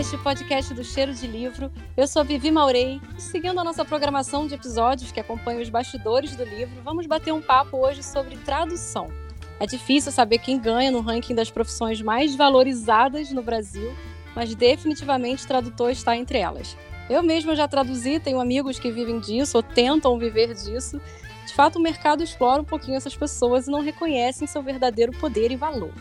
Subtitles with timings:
[0.00, 1.70] ao Litcast, podcast do Cheiro de Livro.
[1.94, 5.68] Eu sou a Vivi Maurei e seguindo a nossa programação de episódios que acompanham os
[5.68, 9.08] bastidores do livro, vamos bater um papo hoje sobre tradução.
[9.58, 13.94] É difícil saber quem ganha no ranking das profissões mais valorizadas no Brasil,
[14.34, 16.76] mas definitivamente tradutor está entre elas.
[17.10, 20.98] Eu mesma já traduzi, tenho amigos que vivem disso ou tentam viver disso.
[21.46, 25.50] De fato, o mercado explora um pouquinho essas pessoas e não reconhecem seu verdadeiro poder
[25.52, 25.92] e valor.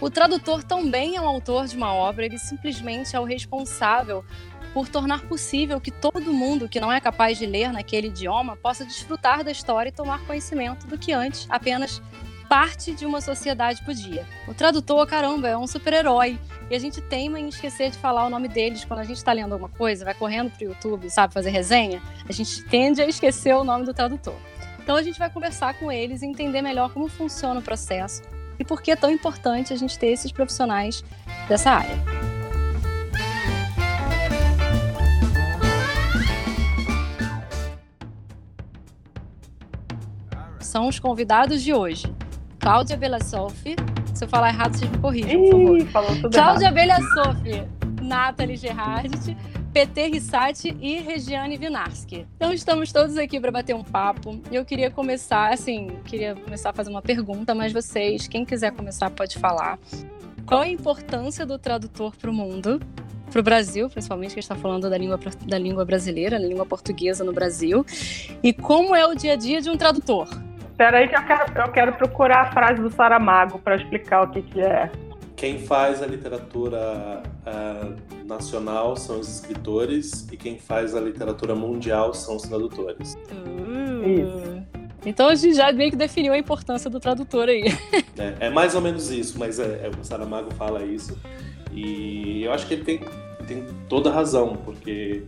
[0.00, 4.24] O tradutor também é um autor de uma obra, ele simplesmente é o responsável
[4.72, 8.84] por tornar possível que todo mundo que não é capaz de ler naquele idioma possa
[8.84, 12.02] desfrutar da história e tomar conhecimento do que antes apenas
[12.48, 14.26] parte de uma sociedade podia.
[14.46, 16.38] O tradutor, caramba, é um super-herói.
[16.70, 19.32] E a gente teima em esquecer de falar o nome deles quando a gente está
[19.32, 22.02] lendo alguma coisa, vai correndo pro YouTube, sabe, fazer resenha.
[22.28, 24.36] A gente tende a esquecer o nome do tradutor.
[24.82, 28.22] Então a gente vai conversar com eles e entender melhor como funciona o processo,
[28.58, 31.04] e por que é tão importante a gente ter esses profissionais
[31.48, 31.96] dessa área.
[40.60, 42.12] São os convidados de hoje.
[42.58, 43.76] Cláudia Belassoff.
[44.12, 46.30] Se eu falar errado, vocês me corrijam, por favor.
[46.30, 47.42] Cláudia Belassoff,
[48.02, 49.36] Nathalie Gerhardt,
[49.74, 52.28] PT Rissati e Regiane Vinarski.
[52.36, 54.40] Então estamos todos aqui para bater um papo.
[54.52, 59.10] Eu queria começar, assim, queria começar a fazer uma pergunta, mas vocês, quem quiser começar
[59.10, 59.76] pode falar.
[60.46, 62.80] Qual a importância do tradutor para o mundo?
[63.32, 67.24] Para o Brasil, principalmente, que está falando da língua, da língua brasileira, da língua portuguesa
[67.24, 67.84] no Brasil.
[68.44, 70.28] E como é o dia a dia de um tradutor?
[70.70, 74.30] Espera aí que eu quero, eu quero procurar a frase do Saramago para explicar o
[74.30, 74.88] que, que é.
[75.36, 82.14] Quem faz a literatura uh, nacional são os escritores e quem faz a literatura mundial
[82.14, 83.14] são os tradutores.
[83.32, 84.84] Uh, isso.
[85.04, 87.64] Então a gente já meio que definiu a importância do tradutor aí.
[88.16, 91.18] É, é mais ou menos isso, mas é, é, o Saramago fala isso.
[91.72, 93.00] E eu acho que ele tem,
[93.44, 95.24] tem toda razão, porque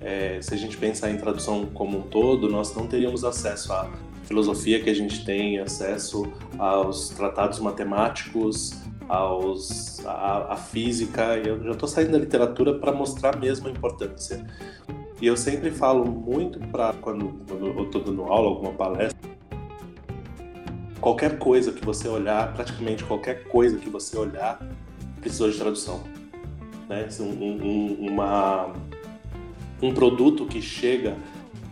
[0.00, 3.88] é, se a gente pensar em tradução como um todo, nós não teríamos acesso à
[4.24, 8.72] filosofia que a gente tem, acesso aos tratados matemáticos,
[9.08, 11.36] aos, a, a física.
[11.36, 14.44] Eu já estou saindo da literatura para mostrar mesmo a importância.
[15.20, 19.30] E eu sempre falo muito para quando, quando eu estou dando aula, alguma palestra,
[21.00, 24.58] qualquer coisa que você olhar, praticamente qualquer coisa que você olhar,
[25.20, 26.02] precisou de tradução.
[26.88, 27.08] Né?
[27.20, 28.72] Um, um, uma,
[29.80, 31.16] um produto que chega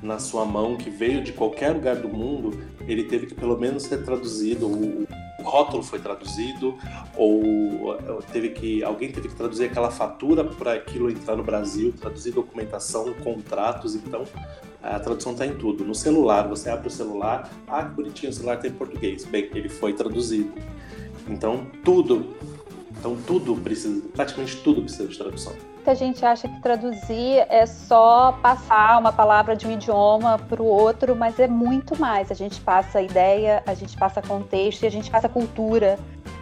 [0.03, 3.85] na sua mão, que veio de qualquer lugar do mundo, ele teve que pelo menos
[3.85, 4.67] ser traduzido.
[4.67, 5.07] O,
[5.43, 6.77] rótulo foi traduzido
[7.17, 7.97] ou
[8.33, 13.13] teve que alguém teve que traduzir aquela fatura para aquilo entrar no Brasil, traduzir documentação,
[13.15, 14.25] contratos, então
[14.83, 15.85] a tradução está em tudo.
[15.85, 19.25] No celular, você abre o celular, ah, que bonitinho, o celular tem português.
[19.25, 20.53] Bem, ele foi traduzido.
[21.29, 22.35] Então, tudo,
[22.99, 25.72] então tudo precisa, praticamente tudo precisa de tradução.
[25.85, 30.65] Muita gente acha que traduzir é só passar uma palavra de um idioma para o
[30.65, 32.31] outro, mas é muito mais.
[32.31, 35.99] A gente passa ideia, a gente passa contexto e a gente passa cultura.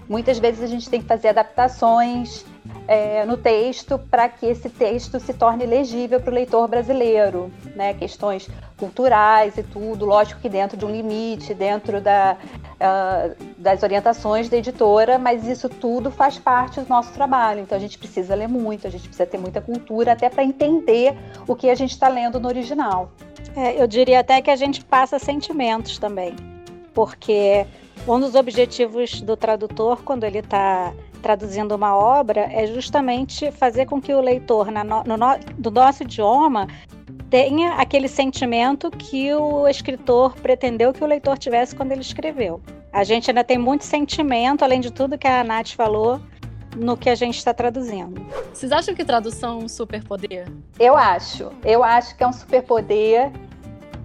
[0.06, 2.44] Muitas vezes a gente tem que fazer adaptações
[2.90, 7.94] é, no texto para que esse texto se torne legível para o leitor brasileiro, né?
[7.94, 14.48] Questões culturais e tudo, lógico que dentro de um limite, dentro da, uh, das orientações
[14.48, 17.60] da editora, mas isso tudo faz parte do nosso trabalho.
[17.60, 21.16] Então a gente precisa ler muito, a gente precisa ter muita cultura até para entender
[21.46, 23.12] o que a gente está lendo no original.
[23.54, 26.34] É, eu diria até que a gente passa sentimentos também,
[26.92, 27.64] porque
[28.08, 34.00] um dos objetivos do tradutor quando ele está traduzindo uma obra é justamente fazer com
[34.00, 35.16] que o leitor, na no, no,
[35.56, 36.66] do nosso idioma,
[37.28, 42.60] tenha aquele sentimento que o escritor pretendeu que o leitor tivesse quando ele escreveu.
[42.92, 46.20] A gente ainda tem muito sentimento, além de tudo que a Nath falou,
[46.76, 48.20] no que a gente está traduzindo.
[48.52, 50.48] Vocês acham que tradução é um superpoder?
[50.78, 51.50] Eu acho.
[51.64, 53.30] Eu acho que é um superpoder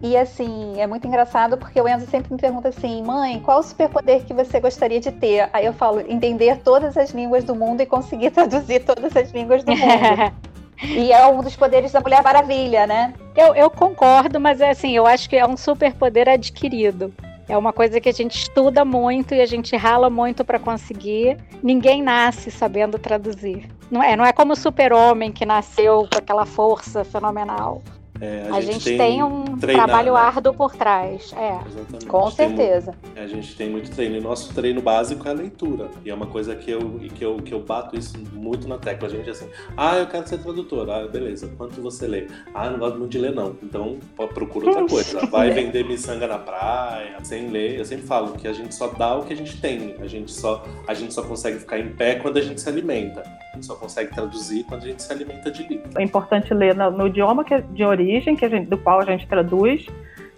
[0.05, 3.63] e assim, é muito engraçado porque o Enzo sempre me pergunta assim: mãe, qual o
[3.63, 5.49] superpoder que você gostaria de ter?
[5.51, 9.63] Aí eu falo: entender todas as línguas do mundo e conseguir traduzir todas as línguas
[9.63, 10.31] do mundo.
[10.83, 13.15] e é um dos poderes da Mulher Maravilha, né?
[13.35, 17.11] Eu, eu concordo, mas é assim, eu acho que é um superpoder adquirido.
[17.49, 21.37] É uma coisa que a gente estuda muito e a gente rala muito para conseguir.
[21.63, 23.67] Ninguém nasce sabendo traduzir.
[23.89, 27.81] Não é, não é como o super-homem que nasceu com aquela força fenomenal.
[28.21, 30.19] É, a, a, gente, gente tem, tem, um treinar, trabalho né?
[30.19, 31.33] árduo por trás.
[31.33, 31.59] É.
[31.67, 32.05] Exatamente.
[32.05, 32.95] Com certeza.
[33.03, 34.15] Muito, a gente tem muito treino.
[34.15, 35.89] E nosso treino básico é a leitura.
[36.03, 39.07] E é uma coisa que eu, que eu, que eu bato isso muito na tecla.
[39.07, 40.89] A gente é assim, ah, eu quero ser tradutor.
[40.89, 41.51] Ah, beleza.
[41.57, 42.27] Quanto você lê?
[42.53, 43.55] Ah, não gosto muito de ler, não.
[43.61, 43.99] Então
[44.33, 45.25] procura outra coisa.
[45.27, 47.77] Vai vender miçanga na praia, sem ler.
[47.77, 49.95] Eu sempre falo que a gente só dá o que a gente tem.
[49.99, 53.23] A gente só, a gente só consegue ficar em pé quando a gente se alimenta.
[53.55, 55.89] A gente só consegue traduzir quando a gente se alimenta de livro.
[55.97, 59.05] É importante ler no, no idioma que, é de origem, que gente, do qual a
[59.05, 59.85] gente traduz,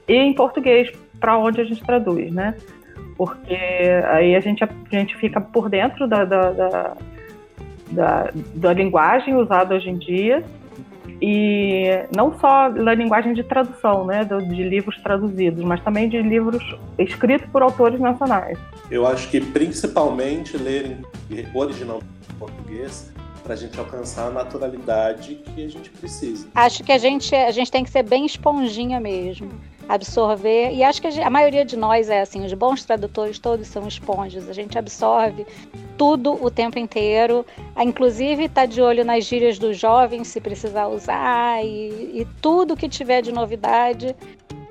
[0.08, 2.56] e em português, para onde a gente traduz, né?
[3.18, 3.58] Porque
[4.12, 6.98] aí a gente, a gente fica por dentro da, da, da,
[7.90, 10.44] da, da linguagem usada hoje em dia
[11.22, 16.64] e não só da linguagem de tradução, né, de livros traduzidos, mas também de livros
[16.98, 18.58] escritos por autores nacionais.
[18.90, 20.98] Eu acho que principalmente ler
[21.54, 23.12] original em português
[23.47, 26.49] para a gente alcançar a naturalidade que a gente precisa.
[26.53, 29.49] Acho que a gente, a gente tem que ser bem esponjinha mesmo
[29.88, 30.73] absorver.
[30.73, 33.88] E acho que a, a, maioria de nós é assim, os bons tradutores todos são
[33.88, 34.49] esponjas.
[34.49, 35.47] A gente absorve
[35.97, 37.45] tudo o tempo inteiro,
[37.79, 42.89] inclusive está de olho nas gírias dos jovens, se precisar usar, e, e tudo que
[42.89, 44.13] tiver de novidade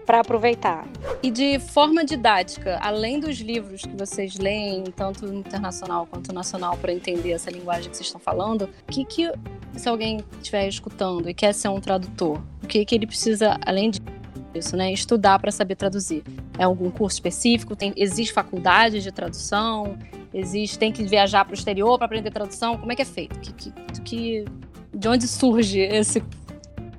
[0.06, 0.87] para aproveitar.
[1.23, 6.93] E de forma didática, além dos livros que vocês leem, tanto internacional quanto nacional, para
[6.93, 9.32] entender essa linguagem que vocês estão falando, o que, que
[9.76, 13.91] se alguém estiver escutando e quer ser um tradutor, o que, que ele precisa, além
[13.91, 14.00] de
[14.55, 14.91] isso, né?
[14.93, 16.23] Estudar para saber traduzir.
[16.59, 17.76] É algum curso específico?
[17.76, 19.99] Tem, existe faculdade de tradução?
[20.32, 22.79] Existe, tem que viajar para o exterior para aprender tradução?
[22.79, 23.38] Como é que é feito?
[23.41, 24.44] Que, que, que,
[24.94, 26.23] de onde surge esse,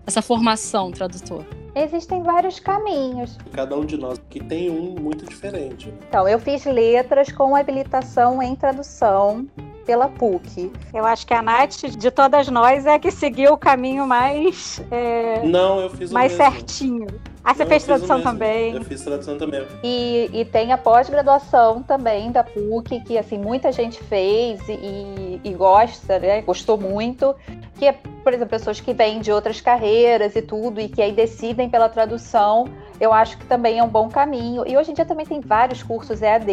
[0.07, 1.45] essa formação tradutor?
[1.75, 3.37] Existem vários caminhos.
[3.51, 5.93] Cada um de nós aqui tem um muito diferente.
[6.09, 9.45] Então, eu fiz letras com habilitação em tradução
[9.85, 10.71] pela PUC.
[10.93, 14.81] Eu acho que a Nath, de todas nós, é que seguiu o caminho mais.
[14.89, 16.51] É, Não, eu fiz o Mais mesmo.
[16.51, 17.07] certinho.
[17.47, 18.75] Ah, você Não, fez tradução também?
[18.75, 19.65] Eu fiz tradução também.
[19.81, 25.53] E, e tem a pós-graduação também da PUC, que assim, muita gente fez e, e
[25.53, 26.41] gosta, né?
[26.41, 27.33] Gostou muito.
[27.75, 31.13] Que é, por exemplo, pessoas que vêm de outras carreiras e tudo, e que aí
[31.13, 32.65] decidem pela tradução
[32.99, 34.63] eu acho que também é um bom caminho.
[34.67, 36.51] E hoje em dia também tem vários cursos EAD,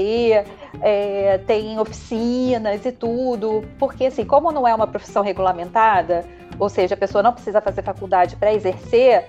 [0.81, 6.25] é, tem oficinas e tudo, porque assim, como não é uma profissão regulamentada,
[6.58, 9.26] ou seja, a pessoa não precisa fazer faculdade para exercer,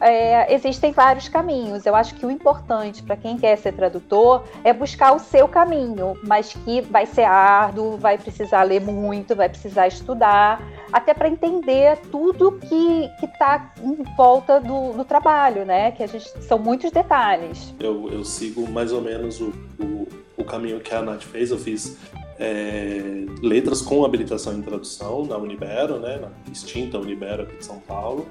[0.00, 1.86] é, existem vários caminhos.
[1.86, 6.18] Eu acho que o importante para quem quer ser tradutor é buscar o seu caminho,
[6.22, 10.62] mas que vai ser árduo, vai precisar ler muito, vai precisar estudar,
[10.92, 15.92] até para entender tudo que está em volta do, do, trabalho, né?
[15.92, 17.74] Que a gente são muitos detalhes.
[17.80, 21.50] Eu, eu sigo mais ou menos o, o, o caminho que a Nath fez.
[21.50, 21.98] Eu fiz
[22.38, 27.78] é, letras com habilitação em tradução na Unibero, né, na extinta Unibero aqui de São
[27.80, 28.26] Paulo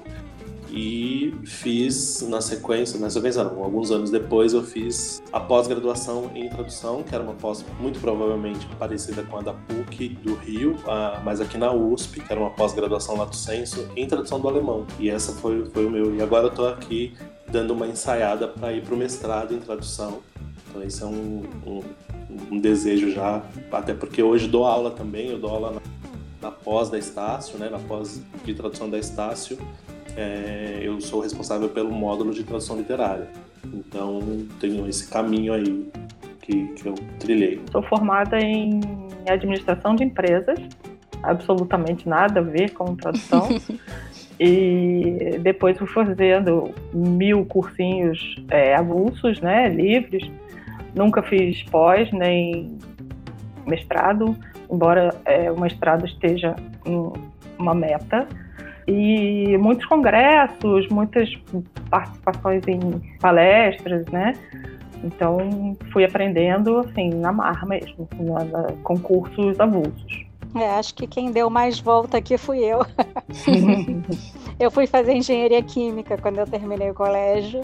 [0.70, 6.48] e fiz na sequência, na sequência não, alguns anos depois eu fiz a pós-graduação em
[6.48, 10.76] tradução, que era uma pós muito provavelmente parecida com a da PUC do Rio,
[11.24, 14.86] mas aqui na USP, que era uma pós-graduação lato sensu em tradução do alemão.
[14.98, 16.14] E essa foi, foi o meu.
[16.14, 17.14] E agora eu tô aqui
[17.48, 20.20] dando uma ensaiada para ir para o mestrado em tradução.
[20.68, 21.80] Então esse é um, um,
[22.50, 25.80] um, desejo já, até porque hoje dou aula também, eu dou aula na,
[26.48, 29.58] na pós da Estácio, né, na pós de tradução da Estácio,
[30.16, 33.28] é, eu sou responsável pelo módulo de tradução literária.
[33.64, 34.20] Então,
[34.60, 35.88] tenho esse caminho aí
[36.40, 37.60] que, que eu trilhei.
[37.70, 38.80] Sou formada em
[39.28, 40.58] administração de empresas,
[41.22, 43.48] absolutamente nada a ver com tradução.
[44.38, 50.30] e depois fui fazendo mil cursinhos é, avulsos, né, livres.
[50.96, 52.78] Nunca fiz pós nem
[53.66, 54.34] mestrado,
[54.70, 57.12] embora é, o mestrado esteja em
[57.58, 58.26] uma meta
[58.88, 61.28] e muitos congressos, muitas
[61.90, 62.80] participações em
[63.20, 64.32] palestras, né?
[65.04, 70.26] Então fui aprendendo assim na marra mesmo, na, na, concursos avulsos.
[70.54, 72.80] É, acho que quem deu mais volta aqui fui eu.
[74.58, 77.60] eu fui fazer engenharia química quando eu terminei o colégio,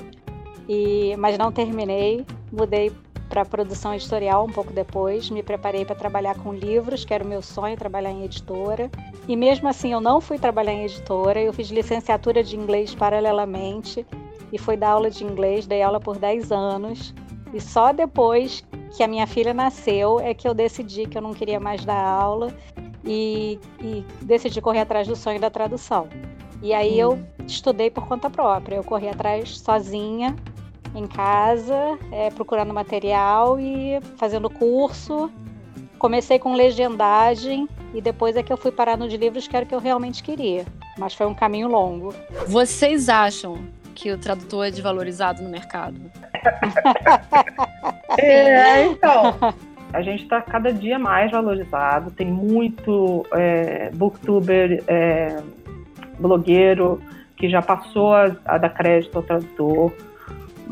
[0.68, 2.26] e mas não terminei.
[2.52, 2.92] Mudei
[3.32, 5.30] para produção editorial um pouco depois.
[5.30, 8.90] Me preparei para trabalhar com livros, que era o meu sonho, trabalhar em editora.
[9.26, 11.40] E mesmo assim, eu não fui trabalhar em editora.
[11.40, 14.06] Eu fiz licenciatura de inglês paralelamente
[14.52, 15.66] e fui dar aula de inglês.
[15.66, 17.14] Dei aula por 10 anos.
[17.54, 18.62] E só depois
[18.94, 22.04] que a minha filha nasceu é que eu decidi que eu não queria mais dar
[22.04, 22.54] aula
[23.02, 26.06] e, e decidi correr atrás do sonho da tradução.
[26.60, 27.16] E aí hum.
[27.16, 28.76] eu estudei por conta própria.
[28.76, 30.36] Eu corri atrás sozinha,
[30.94, 35.30] em casa, é, procurando material e fazendo curso.
[35.98, 39.64] Comecei com legendagem e depois é que eu fui parar no de livros que era
[39.64, 40.64] o que eu realmente queria.
[40.98, 42.14] Mas foi um caminho longo.
[42.46, 45.98] Vocês acham que o tradutor é desvalorizado no mercado?
[48.18, 49.36] é, então.
[49.92, 52.10] A gente está cada dia mais valorizado.
[52.10, 55.42] Tem muito é, booktuber, é,
[56.18, 57.00] blogueiro
[57.36, 59.92] que já passou a, a dar crédito ao tradutor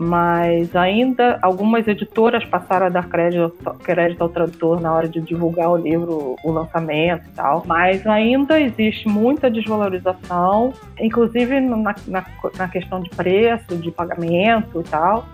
[0.02, 3.52] mas ainda algumas editoras passaram a dar crédito,
[3.82, 8.58] crédito ao tradutor na hora de divulgar o livro, o lançamento e tal, mas ainda
[8.58, 12.24] existe muita desvalorização, inclusive na, na,
[12.56, 15.26] na questão de preço, de pagamento e tal.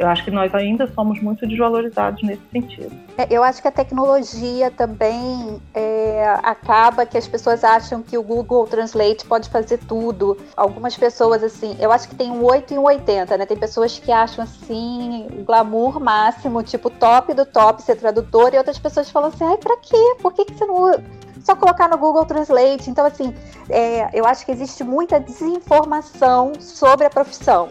[0.00, 2.90] Eu acho que nós ainda somos muito desvalorizados nesse sentido.
[3.18, 8.22] É, eu acho que a tecnologia também é, acaba que as pessoas acham que o
[8.22, 10.38] Google Translate pode fazer tudo.
[10.56, 13.44] Algumas pessoas, assim, eu acho que tem um 8 e um 80, né?
[13.44, 18.56] Tem pessoas que acham, assim, o glamour máximo, tipo, top do top ser tradutor, e
[18.56, 20.16] outras pessoas falam assim, ai, pra quê?
[20.22, 20.94] Por que, que você não
[21.44, 22.90] só colocar no Google Translate.
[22.90, 23.34] Então, assim,
[23.68, 27.70] é, eu acho que existe muita desinformação sobre a profissão.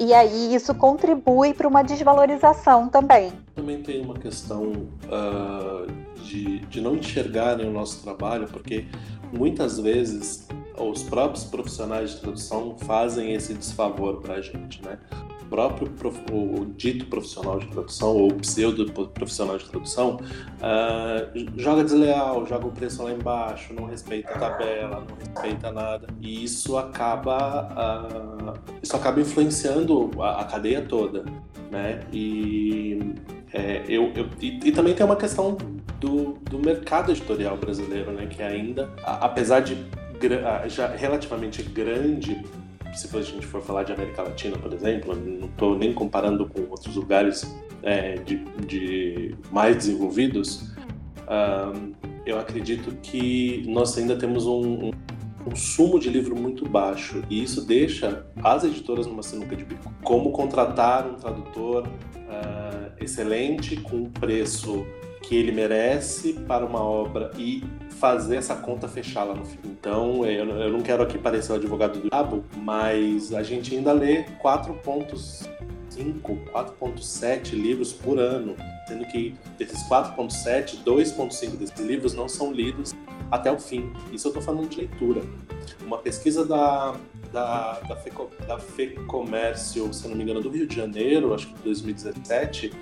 [0.00, 3.30] E aí isso contribui para uma desvalorização também.
[3.54, 5.86] Também tem uma questão uh,
[6.22, 8.86] de, de não enxergarem o nosso trabalho, porque
[9.30, 14.98] muitas vezes os próprios profissionais de tradução fazem esse desfavor para a gente, né?
[15.50, 15.92] Próprio
[16.32, 20.20] o dito profissional de tradução ou pseudo profissional de tradução
[20.60, 26.06] uh, joga desleal, joga o preço lá embaixo, não respeita a tabela, não respeita nada
[26.20, 27.68] e isso acaba
[28.56, 31.24] uh, isso acaba influenciando a, a cadeia toda,
[31.70, 32.00] né?
[32.12, 33.14] E
[33.52, 35.56] é, eu, eu e, e, também tem uma questão
[35.98, 38.26] do, do mercado editorial brasileiro, né?
[38.26, 39.76] Que ainda, apesar de
[40.68, 42.42] já relativamente grande
[42.94, 46.62] se a gente for falar de América Latina, por exemplo, não estou nem comparando com
[46.70, 50.72] outros lugares é, de, de, mais desenvolvidos,
[51.26, 51.94] uh,
[52.26, 54.90] eu acredito que nós ainda temos um, um
[55.44, 59.92] consumo de livro muito baixo e isso deixa as editoras numa sinuca de bico.
[60.02, 64.86] Como contratar um tradutor uh, excelente com um preço
[65.22, 67.62] que ele merece para uma obra e
[68.00, 69.58] fazer essa conta fechar lá no fim.
[69.64, 73.92] Então, eu, eu não quero aqui parecer o advogado do diabo, mas a gente ainda
[73.92, 75.48] lê 4.5,
[76.50, 78.56] 4.7 livros por ano,
[78.90, 82.92] sendo que desses 4.7, 2.5 desses livros não são lidos
[83.30, 83.92] até o fim.
[84.12, 85.22] Isso eu estou falando de leitura.
[85.82, 86.96] Uma pesquisa da,
[87.32, 91.54] da, da, FECO, da FEComércio, se não me engano, do Rio de Janeiro, acho que
[91.54, 92.72] de 2017,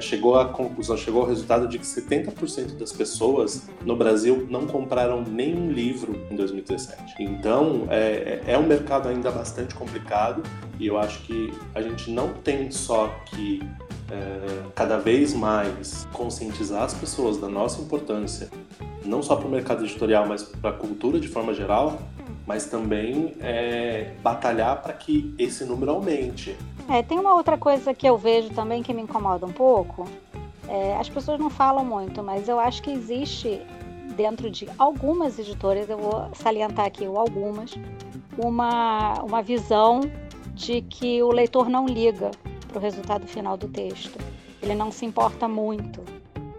[0.00, 5.22] chegou à conclusão, chegou ao resultado de que 70% das pessoas no Brasil não compraram
[5.22, 7.14] nenhum livro em 2017.
[7.20, 10.42] Então, é, é, é um mercado ainda bastante complicado
[10.78, 13.60] e eu acho que a gente não tem só que
[14.10, 18.48] é, cada vez mais conscientizar as pessoas da nossa importância,
[19.04, 21.98] não só para o mercado editorial, mas para a cultura de forma geral,
[22.46, 26.56] mas também é, batalhar para que esse número aumente.
[26.88, 30.08] É, tem uma outra coisa que eu vejo também que me incomoda um pouco.
[30.68, 33.60] É, as pessoas não falam muito, mas eu acho que existe
[34.16, 37.74] dentro de algumas editoras, eu vou salientar aqui algumas,
[38.38, 40.00] uma, uma visão
[40.54, 42.30] de que o leitor não liga
[42.66, 44.18] para o resultado final do texto.
[44.62, 46.02] Ele não se importa muito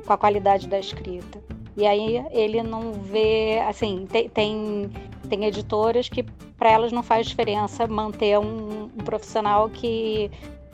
[0.05, 1.39] com a qualidade da escrita.
[1.75, 6.23] E aí ele não vê, assim, tem, tem, editoras que
[6.57, 10.31] para elas não faz diferença manter um, um, profissional que,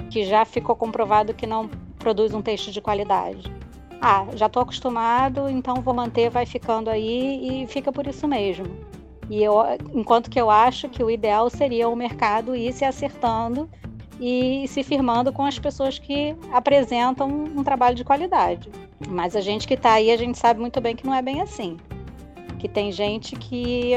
[0.10, 3.52] que já ficou comprovado que não produz um texto de qualidade.
[4.00, 8.66] Ah, já estou acostumado, então vou manter, vai ficando aí e fica por isso mesmo.
[9.30, 9.56] E eu,
[9.94, 13.70] enquanto que eu acho que o ideal seria o mercado ir se acertando
[14.20, 18.70] e se firmando com as pessoas que apresentam um trabalho de qualidade.
[19.08, 21.42] Mas a gente que está aí, a gente sabe muito bem que não é bem
[21.42, 21.78] assim.
[22.60, 23.94] Que tem gente que,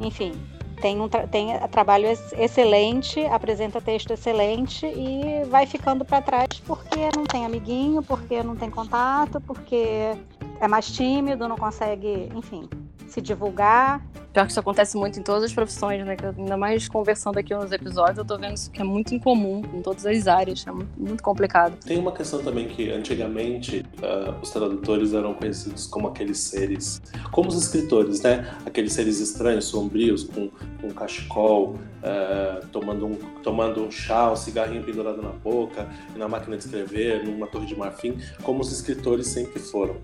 [0.00, 0.32] enfim,
[0.80, 7.08] tem um tra tem trabalho excelente, apresenta texto excelente e vai ficando para trás porque
[7.16, 10.16] não tem amiguinho, porque não tem contato, porque
[10.60, 12.68] é mais tímido, não consegue, enfim,
[13.06, 14.04] se divulgar.
[14.36, 16.14] Pior que isso acontece muito em todas as profissões, né?
[16.36, 19.80] Ainda mais conversando aqui nos episódios, eu tô vendo isso que é muito incomum em
[19.80, 21.78] todas as áreas, é muito, complicado.
[21.86, 27.00] Tem uma questão também que antigamente uh, os tradutores eram conhecidos como aqueles seres,
[27.32, 28.46] como os escritores, né?
[28.66, 30.50] Aqueles seres estranhos, sombrios, com,
[30.82, 36.58] com cachecol, uh, tomando, um, tomando um chá, um cigarrinho pendurado na boca, na máquina
[36.58, 39.96] de escrever, numa torre de marfim, como os escritores sempre foram.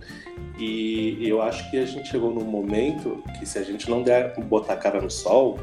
[0.59, 4.22] E eu acho que a gente chegou num momento que se a gente não der
[4.43, 5.59] botar a cara no sol,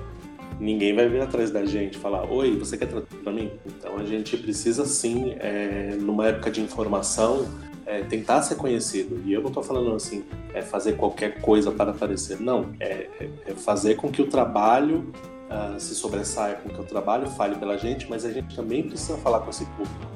[0.59, 3.51] ninguém vai vir atrás da gente falar: Oi, você quer traduzir para mim?
[3.65, 7.47] Então a gente precisa sim, é, numa época de informação,
[7.85, 9.21] é, tentar ser conhecido.
[9.25, 10.23] E eu não estou falando assim,
[10.53, 12.39] é fazer qualquer coisa para aparecer.
[12.39, 15.11] Não, é, é, é fazer com que o trabalho
[15.49, 19.17] uh, se sobressaia, com que o trabalho fale pela gente, mas a gente também precisa
[19.17, 20.07] falar com esse público.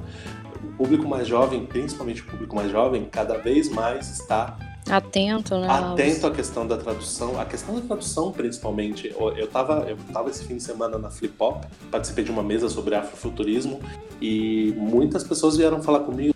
[0.63, 4.57] O público mais jovem, principalmente o público mais jovem, cada vez mais está
[4.89, 5.67] Atento, né?
[5.69, 7.39] Atento à questão da tradução.
[7.39, 9.13] A questão da tradução, principalmente.
[9.17, 12.69] Eu estava eu tava esse fim de semana na Flip Hop, participei de uma mesa
[12.69, 13.79] sobre afrofuturismo
[14.21, 16.33] e muitas pessoas vieram falar comigo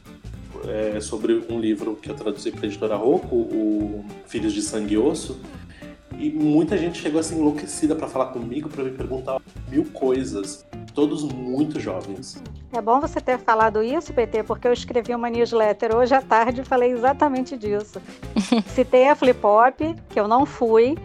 [0.68, 4.96] é, sobre um livro que eu traduzi para a editora Rocco, o Filhos de Sangue
[4.96, 5.38] e Osso,
[6.18, 11.24] e muita gente chegou assim enlouquecida para falar comigo, para me perguntar mil coisas, todos
[11.24, 12.42] muito jovens.
[12.74, 16.62] É bom você ter falado isso, PT, porque eu escrevi uma newsletter hoje à tarde
[16.62, 18.02] e falei exatamente disso.
[18.68, 20.98] Citei a Flip Hop, que eu não fui,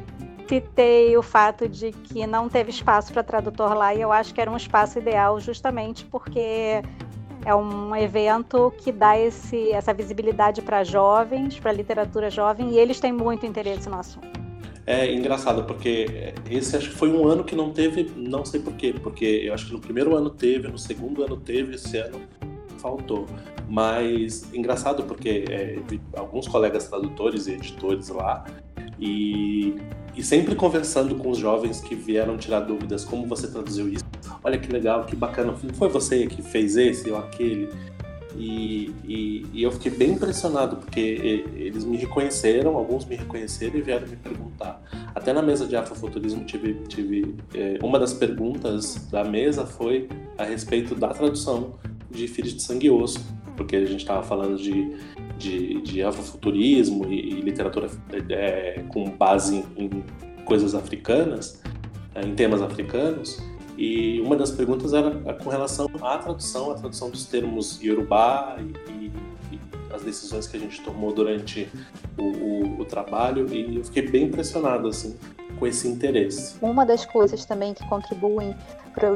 [0.49, 4.41] citei o fato de que não teve espaço para tradutor lá e eu acho que
[4.41, 6.83] era um espaço ideal justamente porque
[7.45, 13.01] é um evento que dá esse, essa visibilidade para jovens, para literatura jovem, e eles
[13.01, 14.42] têm muito interesse no assunto.
[14.93, 18.93] É engraçado, porque esse acho que foi um ano que não teve, não sei porquê,
[19.03, 22.21] porque eu acho que no primeiro ano teve, no segundo ano teve, esse ano
[22.77, 23.27] faltou.
[23.67, 25.79] Mas engraçado porque é,
[26.15, 28.45] alguns colegas tradutores e editores lá,
[29.01, 29.77] e,
[30.15, 34.05] e sempre conversando com os jovens que vieram tirar dúvidas, como você traduziu isso?
[34.45, 37.71] Olha que legal, que bacana, não foi você que fez esse ou aquele?
[38.37, 43.83] E, e, e, eu fiquei bem impressionado, porque eles me reconheceram, alguns me reconheceram e
[43.83, 44.83] vieram me perguntar.
[45.15, 50.09] Até na mesa de afrofuturismo tive, tive é, uma das perguntas da mesa foi
[50.39, 51.75] a respeito da tradução
[52.11, 53.21] de Filhos de Sangue e Osso,
[53.57, 54.97] porque a gente estava falando de,
[55.39, 57.91] de, de afrofuturismo e, e literatura
[58.31, 60.05] é, com base em, em
[60.45, 61.61] coisas africanas,
[62.15, 63.43] é, em temas africanos.
[63.77, 69.05] E uma das perguntas era com relação à tradução, a tradução dos termos Yorubá e,
[69.05, 69.13] e
[69.93, 71.69] as decisões que a gente tomou durante
[72.19, 75.17] o, o, o, trabalho e eu fiquei bem impressionado assim
[75.59, 76.57] com esse interesse.
[76.61, 78.57] Uma das coisas também que contribuem
[78.95, 79.09] para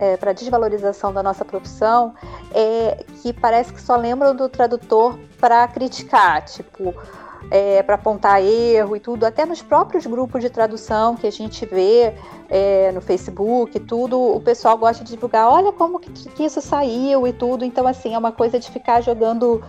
[0.00, 2.14] é, a desvalorização da nossa profissão
[2.54, 6.94] é que parece que só lembram do tradutor para criticar, tipo
[7.50, 11.66] é, para apontar erro e tudo, até nos próprios grupos de tradução que a gente
[11.66, 12.14] vê
[12.48, 16.60] é, no Facebook e tudo, o pessoal gosta de divulgar, olha como que, que isso
[16.60, 17.64] saiu e tudo.
[17.64, 19.62] Então, assim, é uma coisa de ficar jogando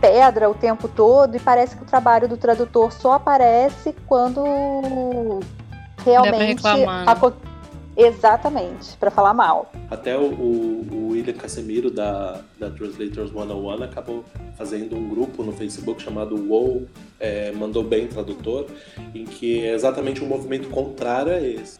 [0.00, 5.40] pedra o tempo todo e parece que o trabalho do tradutor só aparece quando
[6.04, 6.66] realmente
[7.06, 7.51] acontece
[7.96, 9.70] Exatamente, para falar mal.
[9.90, 14.24] Até o, o, o William Casemiro da, da Translators 101 acabou
[14.56, 16.86] fazendo um grupo no Facebook chamado WoW
[17.20, 18.66] é, Mandou Bem Tradutor,
[19.14, 21.78] em que é exatamente um movimento contrário a esse.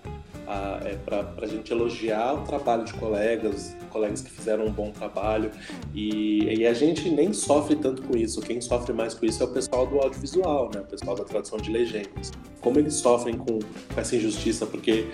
[0.85, 5.51] É para a gente elogiar o trabalho de colegas, colegas que fizeram um bom trabalho,
[5.95, 8.41] e, e, a gente nem sofre tanto com isso.
[8.41, 10.81] Quem sofre mais com isso é o pessoal do audiovisual, né?
[10.81, 12.33] o pessoal da tradução de legendas.
[12.61, 15.07] Como eles sofrem com, com essa injustiça, porque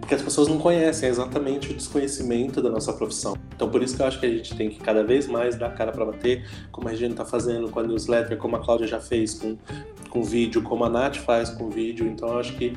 [0.00, 3.36] porque as pessoas não conhecem exatamente o desconhecimento da nossa profissão.
[3.54, 5.70] Então, por isso que eu acho que a gente tem que cada vez mais dar
[5.74, 9.00] cara para bater, como a Regina está fazendo com a newsletter, como a Cláudia já
[9.00, 9.58] fez com,
[10.08, 12.06] com vídeo, como a Nath faz com vídeo.
[12.06, 12.76] Então, eu acho que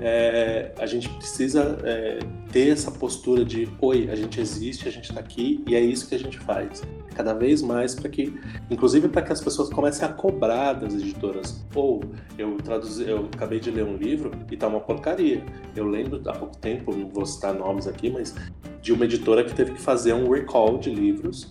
[0.00, 2.18] é, a gente precisa é,
[2.50, 6.08] ter essa postura de: oi, a gente existe, a gente está aqui e é isso
[6.08, 6.82] que a gente faz
[7.14, 8.38] cada vez mais para que,
[8.70, 11.64] inclusive para que as pessoas comecem a cobrar das editoras.
[11.74, 12.02] Ou
[12.36, 15.42] eu traduzi, eu acabei de ler um livro e tá uma porcaria.
[15.74, 18.34] Eu lembro há pouco tempo, não vou citar nomes aqui, mas
[18.82, 21.50] de uma editora que teve que fazer um recall de livros.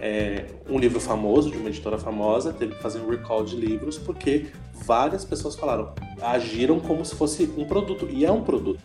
[0.00, 3.96] É, um livro famoso de uma editora famosa teve que fazer um recall de livros
[3.96, 8.80] porque várias pessoas falaram, agiram como se fosse um produto e é um produto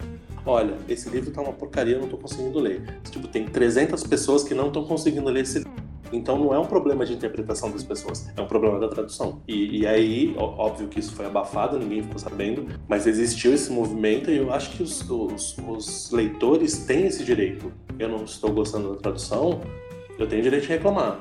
[0.45, 2.99] olha, esse livro tá uma porcaria, eu não tô conseguindo ler.
[3.09, 5.71] Tipo, tem 300 pessoas que não estão conseguindo ler esse livro.
[6.11, 9.41] Então não é um problema de interpretação das pessoas, é um problema da tradução.
[9.47, 14.29] E, e aí, óbvio que isso foi abafado, ninguém ficou sabendo, mas existiu esse movimento
[14.29, 17.71] e eu acho que os, os, os leitores têm esse direito.
[17.97, 19.61] Eu não estou gostando da tradução,
[20.23, 21.19] eu tenho direito de reclamar.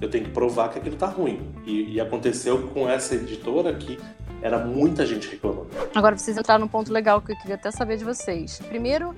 [0.00, 1.52] Eu tenho que provar que aquilo tá ruim.
[1.64, 3.98] E, e aconteceu com essa editora que
[4.40, 5.68] era muita gente reclamando.
[5.94, 8.60] Agora vocês entraram num ponto legal que eu queria até saber de vocês.
[8.68, 9.14] Primeiro,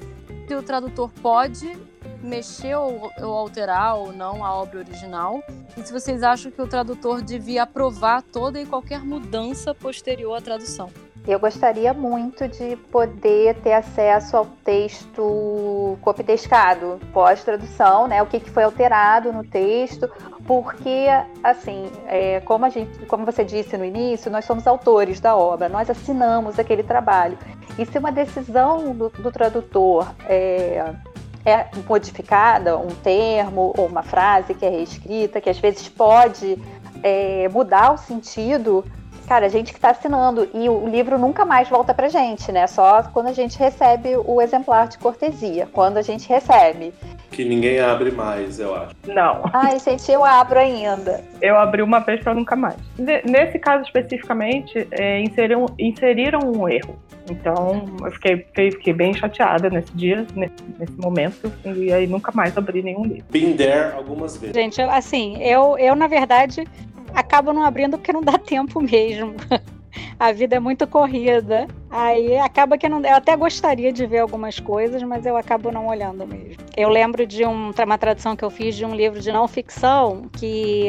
[0.47, 1.75] se o tradutor pode
[2.23, 5.43] mexer ou, ou alterar ou não a obra original.
[5.77, 10.41] E se vocês acham que o tradutor devia aprovar toda e qualquer mudança posterior à
[10.41, 10.91] tradução.
[11.27, 18.23] Eu gostaria muito de poder ter acesso ao texto copitescado, pós-tradução, né?
[18.23, 20.11] O que, que foi alterado no texto,
[20.47, 21.07] porque,
[21.43, 25.67] assim, é, como, a gente, como você disse no início, nós somos autores da obra,
[25.67, 27.39] nós assinamos aquele trabalho.
[27.79, 30.93] E se uma decisão do, do tradutor é,
[31.47, 36.59] é modificada, um termo ou uma frase que é reescrita, que às vezes pode
[37.03, 38.85] é, mudar o sentido
[39.27, 42.67] Cara, a gente que está assinando e o livro nunca mais volta pra gente, né?
[42.67, 46.93] Só quando a gente recebe o exemplar de cortesia, quando a gente recebe.
[47.31, 48.95] Que ninguém abre mais, eu acho.
[49.07, 49.43] Não.
[49.53, 51.25] Ai, gente, eu abro ainda.
[51.41, 52.77] Eu abri uma vez para nunca mais.
[52.99, 56.97] Nesse caso especificamente, é, inseriram, inseriram um erro.
[57.31, 62.31] Então, eu fiquei, fiquei, fiquei, bem chateada nesse dia, nesse, nesse, momento, e aí nunca
[62.33, 63.25] mais abri nenhum livro.
[63.31, 64.55] Been there algumas vezes.
[64.55, 66.67] Gente, assim, eu, eu na verdade,
[67.15, 69.35] acabo não abrindo porque não dá tempo mesmo.
[70.19, 71.67] a vida é muito corrida.
[71.91, 73.01] Aí acaba que não.
[73.01, 76.63] Eu até gostaria de ver algumas coisas, mas eu acabo não olhando mesmo.
[76.77, 80.29] Eu lembro de um, uma tradução que eu fiz de um livro de não ficção
[80.33, 80.89] que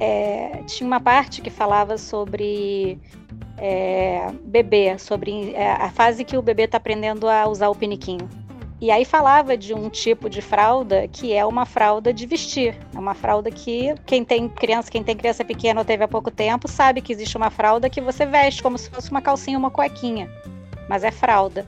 [0.00, 2.98] é, tinha uma parte que falava sobre
[3.60, 8.28] é, bebê, sobre é, a fase que o bebê está aprendendo a usar o piniquinho.
[8.80, 12.74] E aí falava de um tipo de fralda que é uma fralda de vestir.
[12.94, 16.30] É uma fralda que quem tem criança, quem tem criança pequena ou teve há pouco
[16.30, 19.70] tempo, sabe que existe uma fralda que você veste como se fosse uma calcinha, uma
[19.70, 20.30] cuequinha.
[20.88, 21.66] Mas é fralda.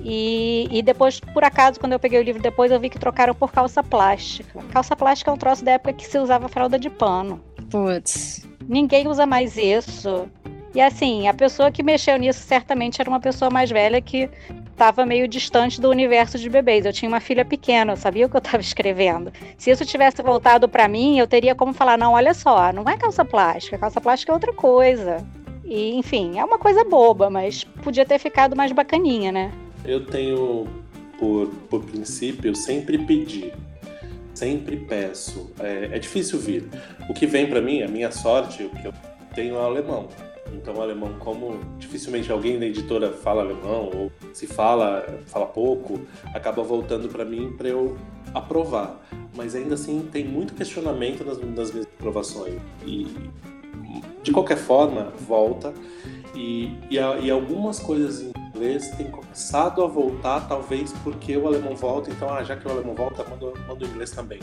[0.00, 3.34] E, e depois, por acaso, quando eu peguei o livro depois, eu vi que trocaram
[3.36, 4.60] por calça plástica.
[4.72, 7.40] Calça plástica é um troço da época que se usava fralda de pano.
[7.70, 8.48] Putz.
[8.66, 10.28] Ninguém usa mais isso.
[10.74, 14.28] E assim, a pessoa que mexeu nisso certamente era uma pessoa mais velha que
[14.70, 16.86] estava meio distante do universo de bebês.
[16.86, 19.32] Eu tinha uma filha pequena, eu sabia o que eu estava escrevendo.
[19.58, 22.96] Se isso tivesse voltado para mim, eu teria como falar: não, olha só, não é
[22.96, 25.24] calça plástica, calça plástica é outra coisa.
[25.64, 29.52] E, enfim, é uma coisa boba, mas podia ter ficado mais bacaninha, né?
[29.84, 30.66] Eu tenho,
[31.18, 33.52] por, por princípio, sempre pedir.
[34.34, 35.52] Sempre peço.
[35.60, 36.68] É, é difícil vir.
[37.08, 38.92] O que vem para mim, a minha sorte, o que eu
[39.34, 40.08] tenho é o alemão.
[40.50, 46.00] Então, alemão, como dificilmente alguém da editora fala alemão, ou se fala, fala pouco,
[46.34, 47.96] acaba voltando para mim para eu
[48.34, 49.00] aprovar.
[49.34, 52.60] Mas ainda assim, tem muito questionamento nas, nas minhas aprovações.
[52.84, 53.30] E,
[54.22, 55.72] de qualquer forma, volta.
[56.34, 61.74] E, e, e algumas coisas em inglês têm começado a voltar, talvez porque o alemão
[61.74, 62.10] volta.
[62.10, 64.40] Então, ah, já que o alemão volta, manda o inglês também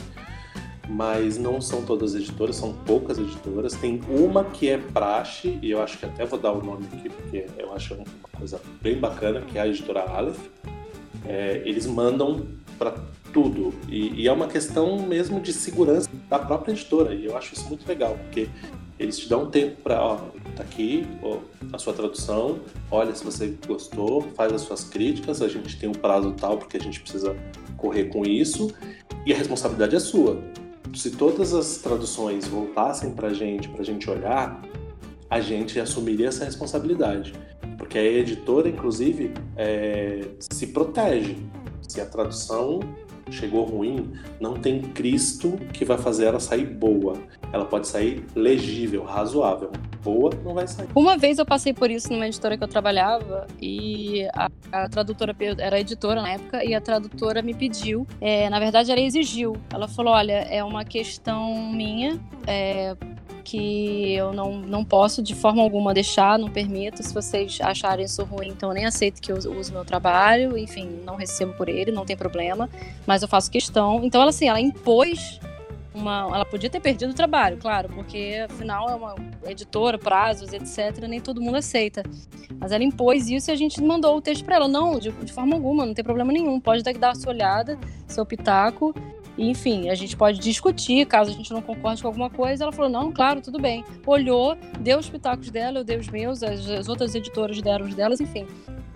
[0.89, 3.75] mas não são todas as editoras, são poucas editoras.
[3.75, 7.09] Tem uma que é praxe, e eu acho que até vou dar o nome aqui,
[7.09, 10.39] porque eu acho uma coisa bem bacana, que é a editora Aleph.
[11.25, 12.47] É, eles mandam
[12.79, 12.95] para
[13.31, 17.53] tudo, e, e, é uma questão mesmo de segurança da própria editora, e eu acho
[17.53, 18.49] isso muito legal, porque
[18.97, 20.15] eles te dão um tempo para, ó,
[20.55, 21.37] tá aqui ó,
[21.71, 25.93] a sua tradução, olha se você gostou, faz as suas críticas, a gente tem um
[25.93, 27.35] prazo tal, porque a gente precisa
[27.77, 28.73] correr com isso,
[29.25, 30.41] e a responsabilidade é sua
[30.93, 34.61] se todas as traduções voltassem para a gente, para a gente olhar,
[35.29, 37.33] a gente assumiria essa responsabilidade.
[37.77, 41.37] Porque a editora, inclusive, é, se protege.
[41.87, 42.79] Se a tradução
[43.31, 47.13] chegou ruim, não tem Cristo que vai fazer ela sair boa.
[47.51, 49.71] Ela pode sair legível, razoável.
[50.03, 50.87] Boa não vai sair.
[50.95, 55.35] Uma vez eu passei por isso numa editora que eu trabalhava e a, a tradutora
[55.57, 59.57] era editora na época e a tradutora me pediu, é, na verdade ela exigiu.
[59.73, 62.19] Ela falou: olha, é uma questão minha.
[62.47, 62.95] É,
[63.49, 67.01] que eu não, não posso de forma alguma deixar, não permito.
[67.01, 70.99] Se vocês acharem isso ruim, então eu nem aceito que eu use meu trabalho, enfim,
[71.03, 72.69] não recebo por ele, não tem problema,
[73.07, 74.03] mas eu faço questão.
[74.03, 75.39] Então ela assim, ela impôs
[75.95, 79.15] uma, ela podia ter perdido o trabalho, claro, porque afinal é uma
[79.47, 82.03] editora, prazos, etc, nem todo mundo aceita.
[82.59, 85.33] Mas ela impôs isso e a gente mandou o texto para ela, não, de, de
[85.33, 88.93] forma alguma, não tem problema nenhum, pode dar a sua olhada, seu pitaco
[89.37, 92.63] enfim, a gente pode discutir caso a gente não concorde com alguma coisa.
[92.63, 93.83] Ela falou: não, claro, tudo bem.
[94.05, 97.95] Olhou, deu os pitacos dela, eu dei os meus, as, as outras editoras deram os
[97.95, 98.45] delas, enfim.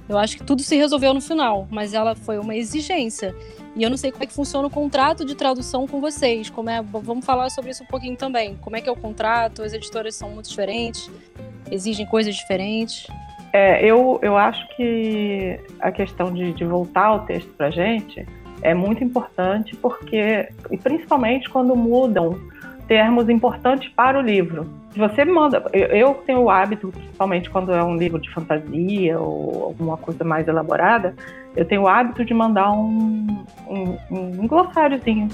[0.07, 3.33] Eu acho que tudo se resolveu no final, mas ela foi uma exigência.
[3.75, 6.49] E eu não sei como é que funciona o contrato de tradução com vocês.
[6.49, 8.55] Como é, vamos falar sobre isso um pouquinho também.
[8.57, 9.63] Como é que é o contrato?
[9.63, 11.09] As editoras são muito diferentes,
[11.71, 13.07] exigem coisas diferentes.
[13.53, 18.25] É, eu, eu acho que a questão de, de voltar o texto para gente
[18.63, 22.39] é muito importante porque, e principalmente quando mudam
[22.87, 24.67] termos importantes para o livro.
[24.91, 29.65] Se você manda, eu tenho o hábito, principalmente quando é um livro de fantasia ou
[29.65, 31.15] alguma coisa mais elaborada,
[31.55, 35.29] eu tenho o hábito de mandar um, um, um glossáriozinho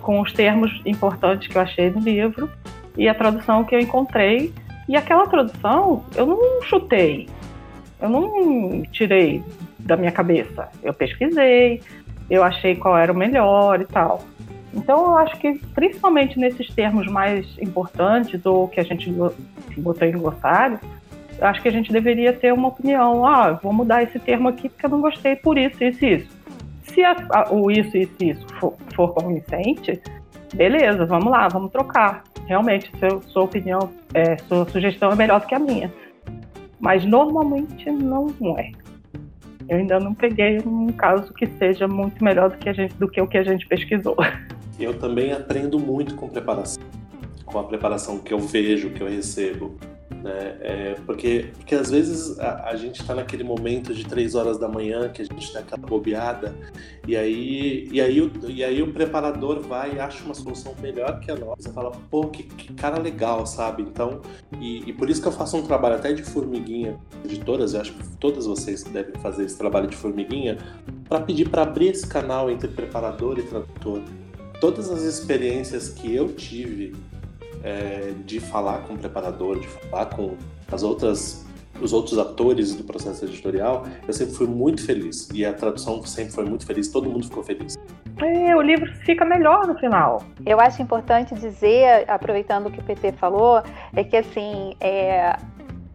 [0.00, 2.50] com os termos importantes que eu achei no livro
[2.96, 4.52] e a tradução que eu encontrei.
[4.88, 7.28] E aquela tradução eu não chutei,
[8.00, 9.42] eu não tirei
[9.78, 10.68] da minha cabeça.
[10.82, 11.80] Eu pesquisei,
[12.32, 14.24] eu achei qual era o melhor e tal.
[14.72, 19.12] Então, eu acho que, principalmente nesses termos mais importantes, ou que a gente
[19.76, 20.80] botou em glossário,
[21.38, 23.26] eu acho que a gente deveria ter uma opinião.
[23.26, 26.28] Ah, vou mudar esse termo aqui porque eu não gostei por isso, isso e isso.
[26.84, 30.00] Se a, a, o isso, isso e isso for, for convincente,
[30.54, 32.24] beleza, vamos lá, vamos trocar.
[32.46, 35.92] realmente seu, sua opinião, é, sua sugestão é melhor do que a minha.
[36.80, 38.72] Mas normalmente não é.
[39.72, 43.08] Eu ainda não peguei um caso que seja muito melhor do que, a gente, do
[43.08, 44.14] que o que a gente pesquisou.
[44.78, 46.82] Eu também aprendo muito com preparação,
[47.46, 49.78] com a preparação que eu vejo, que eu recebo.
[50.22, 50.56] Né?
[50.60, 54.68] É, porque, porque às vezes a, a gente está naquele momento de três horas da
[54.68, 56.54] manhã que a gente dá aquela bobeada
[57.06, 61.18] e aí, e, aí o, e aí o preparador vai e acha uma solução melhor
[61.18, 61.72] que a nossa.
[61.72, 63.82] Fala, pô, que, que cara legal, sabe?
[63.82, 64.20] Então,
[64.60, 67.92] e, e, por isso que eu faço um trabalho até de formiguinha, editoras, eu acho
[67.92, 70.58] que todas vocês devem fazer esse trabalho de formiguinha,
[71.08, 74.00] para pedir para abrir esse canal entre preparador e tradutor.
[74.60, 76.94] Todas as experiências que eu tive
[77.62, 80.36] é, de falar com o preparador, de falar com
[80.70, 81.46] as outras
[81.80, 85.28] os outros atores do processo editorial, eu sempre fui muito feliz.
[85.32, 87.76] E a tradução sempre foi muito feliz, todo mundo ficou feliz.
[88.18, 90.22] É, o livro fica melhor no final.
[90.46, 93.62] Eu acho importante dizer, aproveitando o que o PT falou,
[93.96, 95.36] é que assim, é,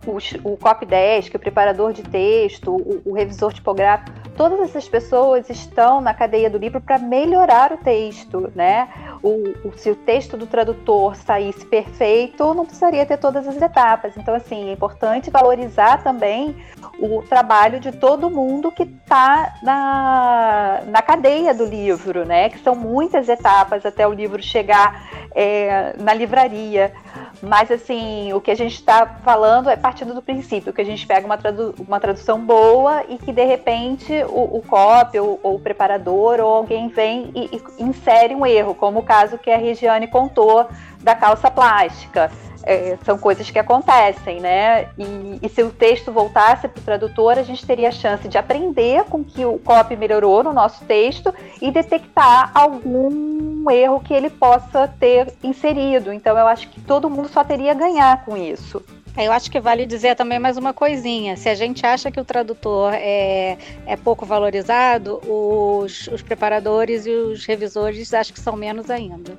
[0.08, 4.88] o, o COP10, que é o preparador de texto, o, o revisor tipográfico, todas essas
[4.88, 8.88] pessoas estão na cadeia do livro para melhorar o texto, né?
[9.24, 14.16] O, o, se o texto do tradutor saísse perfeito, não precisaria ter todas as etapas.
[14.16, 16.56] Então, assim, é importante valorizar também
[17.00, 22.50] o trabalho de todo mundo que está na, na cadeia do livro, né?
[22.50, 26.94] Que são muitas etapas até o livro chegar é, na livraria.
[27.42, 31.06] Mas, assim, o que a gente está falando é partindo do princípio que a gente
[31.06, 35.56] pega uma, tradu uma tradução boa e que, de repente, o, o copy ou, ou,
[35.56, 39.58] o preparador ou alguém vem e, e insere um erro, como o caso que a
[39.58, 40.68] Regiane contou
[41.02, 42.32] da calça plástica
[42.68, 44.90] é, são coisas que acontecem, né?
[44.98, 48.38] E, e se o texto voltasse para o tradutor, a gente teria a chance de
[48.38, 54.30] aprender com que o copy melhorou no nosso texto e detectar algum erro que ele
[54.30, 56.12] possa ter inserido.
[56.12, 58.84] Então, eu acho que todo mundo só teria a ganhar com isso.
[59.18, 61.36] Eu acho que vale dizer também mais uma coisinha.
[61.36, 67.10] Se a gente acha que o tradutor é, é pouco valorizado, os, os preparadores e
[67.10, 69.34] os revisores acho que são menos ainda.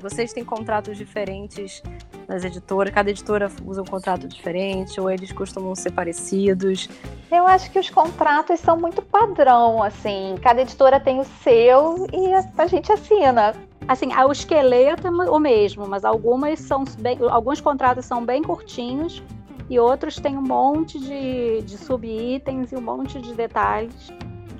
[0.00, 1.82] Vocês têm contratos diferentes
[2.28, 2.92] nas editoras?
[2.92, 6.88] Cada editora usa um contrato diferente ou eles costumam ser parecidos?
[7.30, 10.36] Eu acho que os contratos são muito padrão, assim.
[10.42, 13.54] Cada editora tem o seu e a gente assina.
[13.88, 19.22] Assim, o esqueleto é o mesmo, mas algumas são bem, alguns contratos são bem curtinhos
[19.70, 24.12] e outros têm um monte de, de sub-itens e um monte de detalhes.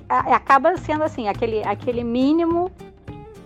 [0.07, 2.71] Acaba sendo assim, aquele, aquele mínimo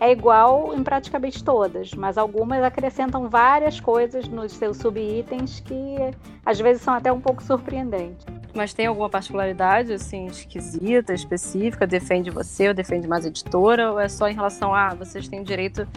[0.01, 5.95] é igual em praticamente todas, mas algumas acrescentam várias coisas nos seus sub-itens que
[6.43, 8.25] às vezes são até um pouco surpreendentes.
[8.51, 13.99] Mas tem alguma particularidade assim esquisita, específica, defende você ou defende mais a editora ou
[13.99, 15.87] é só em relação a ah, vocês têm direito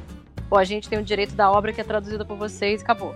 [0.50, 3.14] ou a gente tem o direito da obra que é traduzida por vocês e acabou?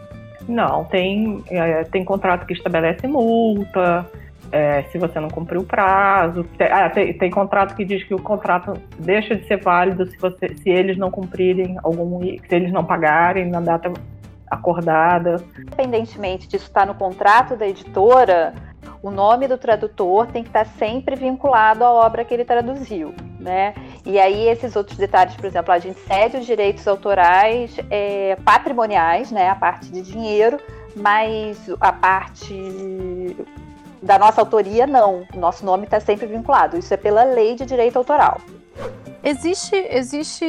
[0.48, 4.10] Não, tem é, tem contrato que estabelece multa,
[4.52, 6.44] é, se você não cumpriu o prazo.
[6.56, 10.16] Tem, ah, tem, tem, contrato que diz que o contrato deixa de ser válido se,
[10.16, 12.20] você, se eles não cumprirem algum.
[12.20, 13.92] se eles não pagarem na data
[14.50, 15.44] acordada.
[15.58, 18.54] Independentemente disso estar no contrato da editora,
[19.02, 23.74] o nome do tradutor tem que estar sempre vinculado à obra que ele traduziu, né?
[24.04, 29.30] E aí esses outros detalhes, por exemplo, a gente cede os direitos autorais é, patrimoniais,
[29.30, 29.50] né?
[29.50, 30.58] A parte de dinheiro,
[30.96, 33.36] mas a parte
[34.02, 35.26] da nossa autoria, não.
[35.34, 36.78] Nosso nome está sempre vinculado.
[36.78, 38.40] Isso é pela lei de direito autoral.
[39.22, 40.46] Existe, existe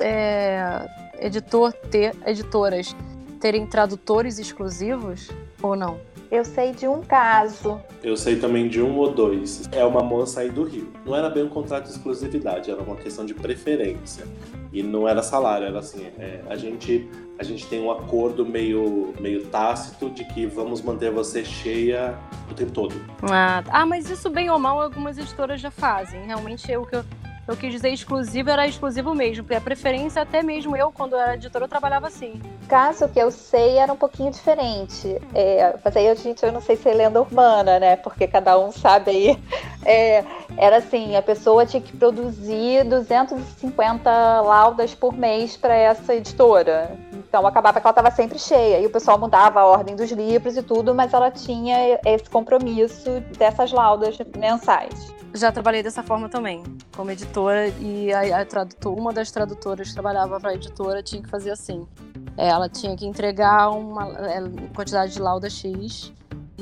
[0.00, 0.86] é,
[1.20, 2.94] editor ter, editoras
[3.40, 5.28] terem tradutores exclusivos
[5.60, 6.11] ou não?
[6.32, 7.78] Eu sei de um caso.
[8.02, 9.68] Eu sei também de um ou dois.
[9.70, 10.90] É uma moça aí do Rio.
[11.04, 14.24] Não era bem um contrato de exclusividade, era uma questão de preferência.
[14.72, 17.06] E não era salário, era assim, é, a gente
[17.38, 22.16] a gente tem um acordo meio, meio tácito de que vamos manter você cheia
[22.50, 22.94] o tempo todo.
[23.30, 26.24] Ah, ah, mas isso bem ou mal algumas editoras já fazem.
[26.24, 27.04] Realmente é o que eu
[27.46, 31.34] eu quis dizer exclusivo, era exclusivo mesmo, porque a preferência, até mesmo eu, quando era
[31.34, 32.40] editora, eu trabalhava assim.
[32.68, 35.20] Caso que eu sei era um pouquinho diferente.
[35.34, 37.96] É, mas aí a gente, eu não sei se é lenda urbana, né?
[37.96, 39.38] Porque cada um sabe aí.
[39.84, 40.24] É,
[40.56, 46.96] era assim, a pessoa tinha que produzir 250 laudas por mês para essa editora.
[47.32, 48.78] Então acabava que ela estava sempre cheia.
[48.78, 53.20] E o pessoal mudava a ordem dos livros e tudo, mas ela tinha esse compromisso
[53.38, 55.14] dessas laudas mensais.
[55.32, 56.62] Já trabalhei dessa forma também,
[56.94, 61.22] como editora, e a, a tradutor, uma das tradutoras que trabalhava para a editora tinha
[61.22, 61.88] que fazer assim.
[62.36, 64.38] Ela tinha que entregar uma é,
[64.76, 66.12] quantidade de lauda X,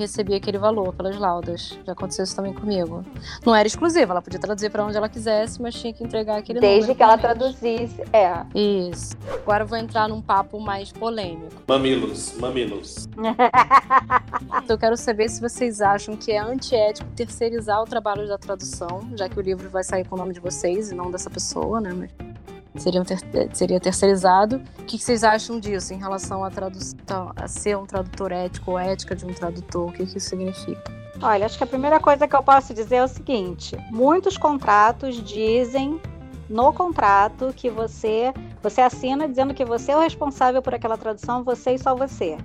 [0.01, 1.79] recebia aquele valor pelas laudas.
[1.87, 3.05] Já aconteceu isso também comigo.
[3.45, 6.61] Não era exclusiva, ela podia traduzir para onde ela quisesse, mas tinha que entregar aquele
[6.61, 8.45] Desde que ela traduzisse, é.
[8.55, 9.17] Isso.
[9.43, 11.63] Agora eu vou entrar num papo mais polêmico.
[11.69, 13.09] Mamilos, mamilos.
[14.69, 19.29] eu quero saber se vocês acham que é antiético terceirizar o trabalho da tradução, já
[19.29, 21.93] que o livro vai sair com o nome de vocês e não dessa pessoa, né?
[21.93, 22.30] Mas
[22.77, 23.19] seria, ter,
[23.53, 24.63] seria terceirizado.
[24.79, 28.79] O que vocês acham disso em relação à tradução, a ser um tradutor ético ou
[28.79, 29.89] ética de um tradutor?
[29.89, 31.01] O que, que isso significa?
[31.23, 35.17] Olha, acho que a primeira coisa que eu posso dizer é o seguinte: muitos contratos
[35.23, 36.01] dizem
[36.49, 41.43] no contrato que você você assina dizendo que você é o responsável por aquela tradução,
[41.43, 42.37] você e só você.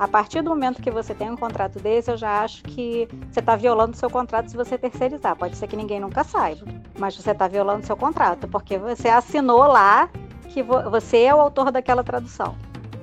[0.00, 3.40] A partir do momento que você tem um contrato desse, eu já acho que você
[3.40, 5.36] está violando seu contrato se você terceirizar.
[5.36, 6.64] Pode ser que ninguém nunca saiba,
[6.98, 10.08] mas você está violando seu contrato, porque você assinou lá
[10.48, 12.56] que você é o autor daquela tradução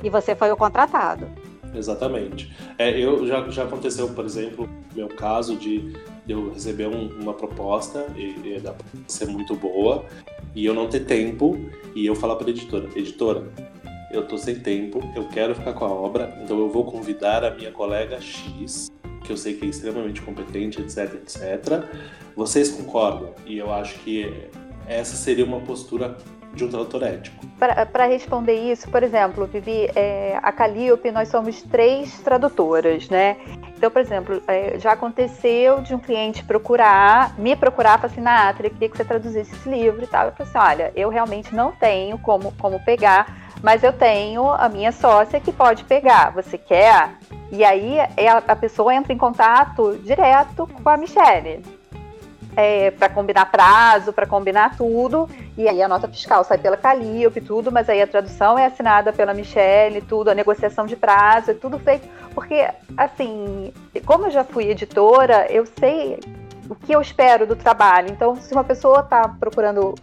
[0.04, 1.28] e você foi o contratado.
[1.72, 2.52] Exatamente.
[2.80, 5.94] É, eu já, já aconteceu, por exemplo, meu caso de
[6.28, 8.64] eu receber um, uma proposta e, e
[9.08, 10.04] ser muito boa
[10.56, 11.60] e eu não ter tempo
[11.94, 13.48] e eu falar para a editora, editora,
[14.12, 17.52] eu tô sem tempo, eu quero ficar com a obra, então eu vou convidar a
[17.52, 18.91] minha colega X,
[19.24, 21.84] que eu sei que é extremamente competente, etc, etc.
[22.36, 23.34] Vocês concordam?
[23.46, 24.50] E eu acho que
[24.88, 26.17] essa seria uma postura
[26.54, 27.46] de um tradutor ético.
[27.58, 33.38] Para responder isso, por exemplo, Vivi, é, a Calliope, nós somos três tradutoras, né?
[33.76, 38.72] Então, por exemplo, é, já aconteceu de um cliente procurar, me procurar, falar assim, Nathalie,
[38.72, 40.28] queria que você traduzisse esse livro e tal.
[40.28, 44.70] Eu falei assim, olha, eu realmente não tenho como, como pegar, mas eu tenho a
[44.70, 46.32] minha sócia que pode pegar.
[46.32, 47.17] Você quer?
[47.52, 47.98] E aí
[48.48, 51.63] a, pessoa entra em contato direto com a Michelle.
[52.56, 57.39] É, para combinar prazo, para combinar tudo, e aí a nota fiscal sai pela Calíope,
[57.39, 61.54] tudo, mas aí a tradução é assinada pela Michelle, tudo, a negociação de prazo, é
[61.54, 62.67] tudo feito, porque,
[62.98, 63.72] assim,
[64.08, 66.20] como eu já fui editora, eu sei
[66.67, 69.93] o que eu espero do trabalho, então se uma pessoa está procurando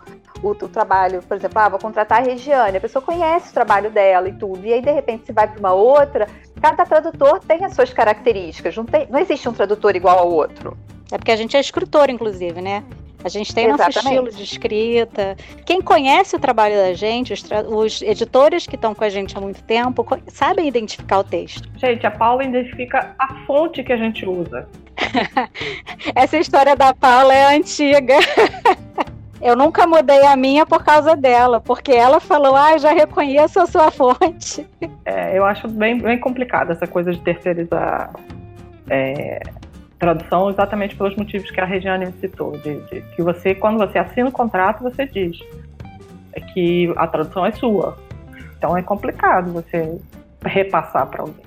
[0.44, 3.90] o, o, trabalho, por exemplo, ah, vou contratar a Regiane, a pessoa conhece o trabalho
[3.90, 6.28] dela e tudo, e aí de repente se vai para uma outra,
[6.60, 10.76] cada tradutor tem as suas características, não, tem, não existe um tradutor igual ao outro.
[11.10, 12.82] É porque a gente é escritor, inclusive, né?
[13.22, 13.94] A gente tem Exatamente.
[13.96, 15.36] nosso estilo de escrita.
[15.64, 19.40] Quem conhece o trabalho da gente, os, os editores que estão com a gente há
[19.40, 21.66] muito tempo, sabem identificar o texto.
[21.78, 24.68] Gente, a Paula identifica a fonte que a gente usa.
[26.14, 28.16] Essa história da Paula é antiga.
[29.44, 33.66] Eu nunca mudei a minha por causa dela, porque ela falou, ah, já reconheço a
[33.66, 34.66] sua fonte.
[35.04, 38.10] É, eu acho bem, bem complicado essa coisa de terceirizar
[38.88, 39.42] é,
[39.98, 42.52] tradução exatamente pelos motivos que a Regiane citou.
[42.52, 45.38] De, de, que você, quando você assina o contrato, você diz
[46.54, 47.98] que a tradução é sua.
[48.56, 50.00] Então é complicado você
[50.42, 51.44] repassar para alguém.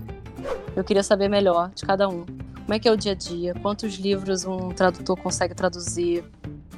[0.76, 2.26] Eu queria saber melhor de cada um.
[2.26, 3.56] Como é que é o dia a dia?
[3.56, 6.24] Quantos livros um tradutor consegue traduzir?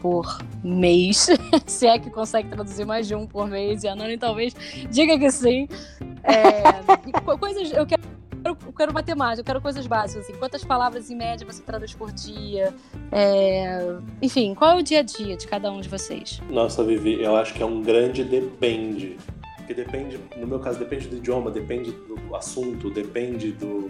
[0.02, 1.28] Por mês,
[1.66, 4.56] se é que consegue traduzir mais de um por mês, e a Nani talvez
[4.90, 5.68] diga que sim.
[6.24, 8.02] É, coisas, eu quero,
[8.44, 12.12] eu quero matemática, eu quero coisas básicas, assim, quantas palavras em média você traduz por
[12.12, 12.74] dia,
[13.12, 16.42] é, enfim, qual é o dia a dia de cada um de vocês?
[16.50, 19.18] Nossa, Vivi, eu acho que é um grande depende,
[19.58, 23.88] porque depende, no meu caso, depende do idioma, depende do assunto, depende do,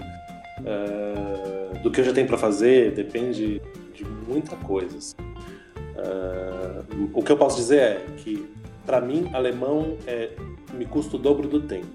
[0.60, 3.62] uh, do que eu já tenho para fazer, depende
[3.94, 4.98] de muita coisa.
[4.98, 5.16] Assim.
[5.96, 8.48] Uh, o que eu posso dizer é que,
[8.86, 10.32] para mim, alemão é,
[10.74, 11.88] me custa o dobro do tempo,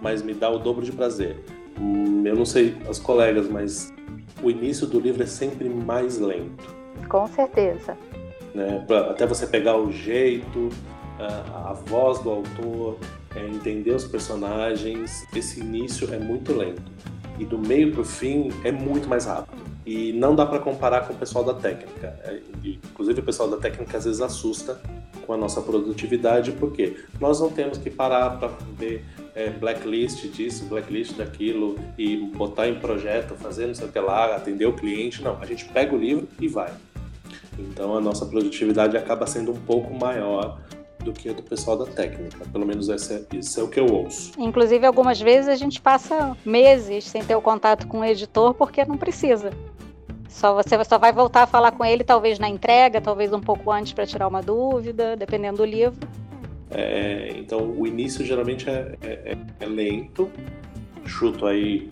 [0.00, 1.36] mas me dá o dobro de prazer.
[1.80, 3.92] Hum, eu não sei as colegas, mas
[4.42, 6.74] o início do livro é sempre mais lento.
[7.08, 7.96] Com certeza.
[8.54, 8.84] Né?
[8.86, 10.68] Pra, até você pegar o jeito,
[11.18, 12.98] a, a voz do autor,
[13.34, 16.92] é, entender os personagens, esse início é muito lento.
[17.38, 19.73] E do meio para o fim é muito mais rápido.
[19.86, 22.18] E não dá para comparar com o pessoal da técnica.
[22.24, 24.80] É, inclusive, o pessoal da técnica às vezes assusta
[25.26, 30.64] com a nossa produtividade, porque nós não temos que parar para ver é, blacklist disso,
[30.66, 35.22] blacklist daquilo e botar em projeto, fazer não sei o que lá, atender o cliente.
[35.22, 36.72] Não, a gente pega o livro e vai.
[37.58, 40.58] Então a nossa produtividade acaba sendo um pouco maior
[41.04, 42.44] do que do pessoal da técnica.
[42.50, 44.32] Pelo menos essa, isso é o que eu ouço.
[44.38, 48.84] Inclusive, algumas vezes a gente passa meses sem ter o contato com o editor porque
[48.84, 49.50] não precisa.
[50.34, 53.70] Só você só vai voltar a falar com ele talvez na entrega, talvez um pouco
[53.70, 56.08] antes para tirar uma dúvida, dependendo do livro.
[56.72, 60.28] É, então o início geralmente é, é, é, lento,
[61.06, 61.88] chuto aí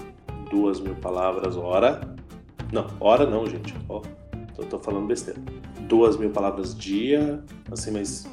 [0.50, 2.00] duas mil palavras hora.
[2.72, 3.72] Não, hora não, gente.
[3.88, 4.02] Ó,
[4.56, 5.40] tô, tô falando besteira.
[5.82, 7.40] Duas mil palavras dia,
[7.70, 8.28] assim, mas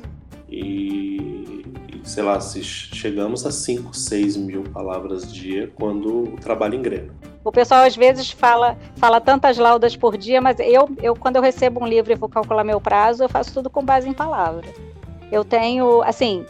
[0.49, 1.63] e,
[2.03, 7.13] sei lá, se chegamos a 5, 6 mil palavras dia quando o trabalho engrena.
[7.43, 11.41] O pessoal às vezes fala, fala tantas laudas por dia, mas eu, eu, quando eu
[11.41, 14.67] recebo um livro e vou calcular meu prazo, eu faço tudo com base em palavra.
[15.31, 16.45] Eu tenho, assim,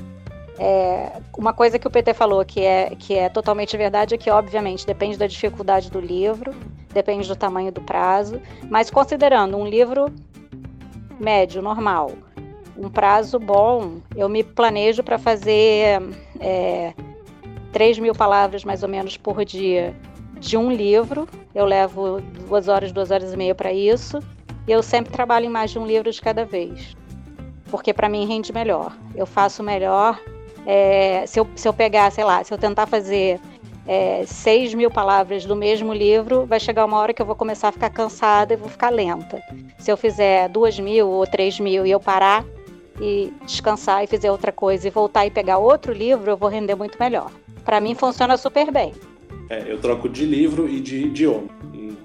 [0.57, 4.29] é, uma coisa que o PT falou que é, que é totalmente verdade é que,
[4.29, 6.53] obviamente, depende da dificuldade do livro,
[6.93, 10.13] depende do tamanho do prazo, mas considerando um livro
[11.19, 12.11] médio, normal,
[12.79, 16.01] um prazo bom, eu me planejo para fazer
[16.39, 16.93] é,
[17.73, 19.93] 3 mil palavras mais ou menos por dia
[20.39, 21.27] de um livro.
[21.53, 24.19] Eu levo duas horas, duas horas e meia para isso.
[24.65, 26.95] E eu sempre trabalho em mais de um livro de cada vez.
[27.69, 28.95] Porque para mim rende melhor.
[29.13, 30.19] Eu faço melhor.
[30.65, 33.41] É, se, eu, se eu pegar, sei lá, se eu tentar fazer
[33.85, 37.69] é, 6 mil palavras do mesmo livro, vai chegar uma hora que eu vou começar
[37.69, 39.41] a ficar cansada e vou ficar lenta.
[39.77, 42.45] Se eu fizer duas mil ou três mil e eu parar
[42.99, 46.75] e descansar e fizer outra coisa e voltar e pegar outro livro, eu vou render
[46.75, 47.31] muito melhor.
[47.63, 48.93] Para mim funciona super bem.
[49.49, 51.59] É, eu troco de livro e de idioma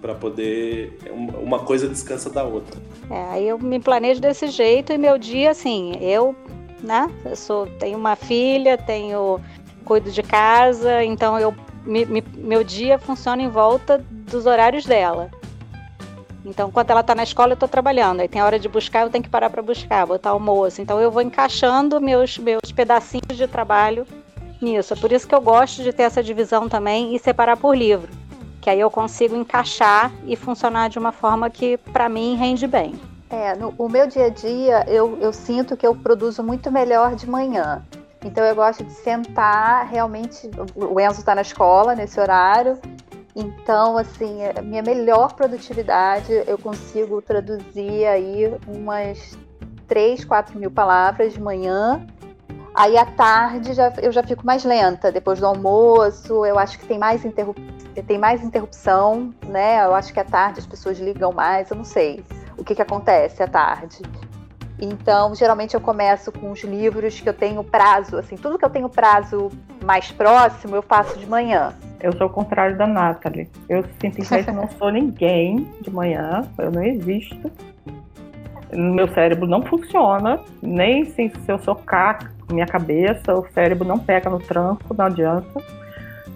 [0.04, 0.98] para poder
[1.40, 2.78] uma coisa descansa da outra.
[3.08, 6.36] É, aí eu me planejo desse jeito e meu dia assim, eu,
[6.82, 9.40] né, eu sou tenho uma filha, tenho
[9.82, 11.54] cuido de casa, então eu
[11.86, 15.30] me, me, meu dia funciona em volta dos horários dela.
[16.44, 18.20] Então, quando ela está na escola, eu estou trabalhando.
[18.20, 20.82] Aí tem hora de buscar, eu tenho que parar para buscar, botar almoço.
[20.82, 24.06] Então, eu vou encaixando meus, meus pedacinhos de trabalho
[24.60, 24.92] nisso.
[24.92, 28.08] É por isso que eu gosto de ter essa divisão também e separar por livro,
[28.60, 32.98] que aí eu consigo encaixar e funcionar de uma forma que para mim rende bem.
[33.30, 37.14] É, no o meu dia a dia eu, eu sinto que eu produzo muito melhor
[37.14, 37.82] de manhã.
[38.24, 40.50] Então eu gosto de sentar realmente.
[40.74, 42.78] O Enzo está na escola nesse horário,
[43.34, 49.36] então assim a minha melhor produtividade eu consigo traduzir aí umas
[49.86, 52.06] 3, 4 mil palavras de manhã
[52.74, 56.84] Aí à tarde já, eu já fico mais lenta, depois do almoço, eu acho que
[56.84, 57.56] tem mais, interrup...
[58.04, 59.84] tem mais interrupção, né?
[59.84, 62.24] Eu acho que à tarde as pessoas ligam mais, eu não sei
[62.58, 64.02] o que, que acontece à tarde.
[64.76, 68.70] Então, geralmente eu começo com os livros que eu tenho prazo, assim, tudo que eu
[68.70, 69.52] tenho prazo
[69.84, 71.72] mais próximo, eu faço de manhã.
[72.04, 73.48] Eu sou o contrário da Nathalie.
[73.66, 77.50] Eu simplesmente não sou ninguém de manhã, eu não existo.
[78.70, 84.28] Meu cérebro não funciona, nem se, se eu socar minha cabeça, o cérebro não pega
[84.28, 85.62] no tranco, não adianta.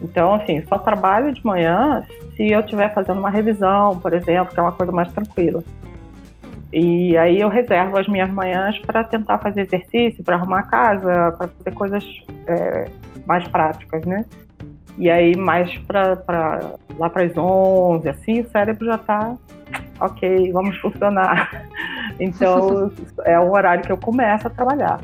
[0.00, 2.02] Então, assim, só trabalho de manhã
[2.34, 5.62] se eu estiver fazendo uma revisão, por exemplo, que é uma coisa mais tranquila.
[6.72, 11.32] E aí eu reservo as minhas manhãs para tentar fazer exercício, para arrumar a casa,
[11.32, 12.04] para fazer coisas
[12.46, 12.88] é,
[13.26, 14.24] mais práticas, né?
[14.98, 16.18] E aí mais para
[16.98, 19.36] lá para as 11, assim, o cérebro já está
[20.00, 21.66] ok, vamos funcionar.
[22.20, 22.90] Então
[23.24, 24.98] é o horário que eu começo a trabalhar.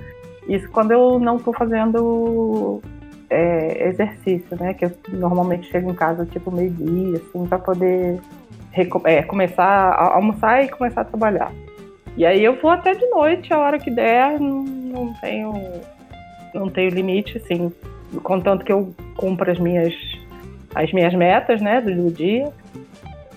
[0.49, 2.83] Isso quando eu não estou fazendo
[3.31, 4.75] é, exercício, né?
[4.75, 8.21] Que eu normalmente chego em casa tipo meio-dia, assim, para poder
[9.05, 11.53] é, começar a almoçar e começar a trabalhar.
[12.17, 15.53] E aí eu vou até de noite, a hora que der, não, não tenho
[16.53, 17.73] não tenho limite, assim,
[18.23, 19.95] contanto que eu cumpra as minhas
[20.75, 22.53] as minhas metas, né, do dia.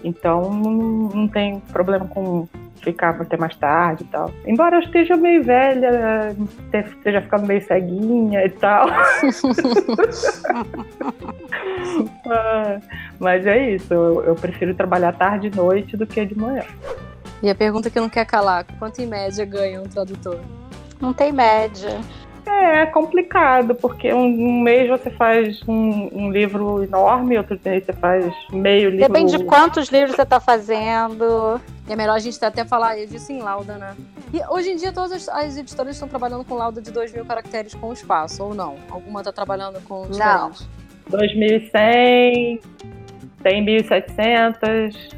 [0.04, 0.72] Então não,
[1.14, 2.48] não tem problema com
[2.82, 4.32] ficar até mais tarde e tal.
[4.46, 6.36] Embora eu esteja meio velha,
[6.74, 8.88] esteja ficando meio ceguinha e tal.
[12.30, 12.80] Ah,
[13.20, 16.64] mas é isso, eu, eu prefiro trabalhar tarde e noite do que de manhã.
[17.42, 20.40] E a pergunta que não quer calar, quanto em média ganha um tradutor?
[21.00, 22.00] Não tem média.
[22.48, 27.84] É, é complicado, porque um, um mês você faz um, um, livro enorme, outro mês
[27.86, 29.08] você faz meio livro.
[29.08, 31.60] Depende de quantos livros você está fazendo.
[31.88, 33.96] E é melhor a gente até falar disso em lauda, né?
[34.34, 37.74] E hoje em dia todas as editoras estão trabalhando com lauda de 2 mil caracteres
[37.74, 38.76] com espaço, ou não?
[38.90, 40.68] Alguma está trabalhando com diferente?
[41.10, 41.20] Não.
[41.20, 42.62] 2.100,
[43.44, 45.18] tem 1.700.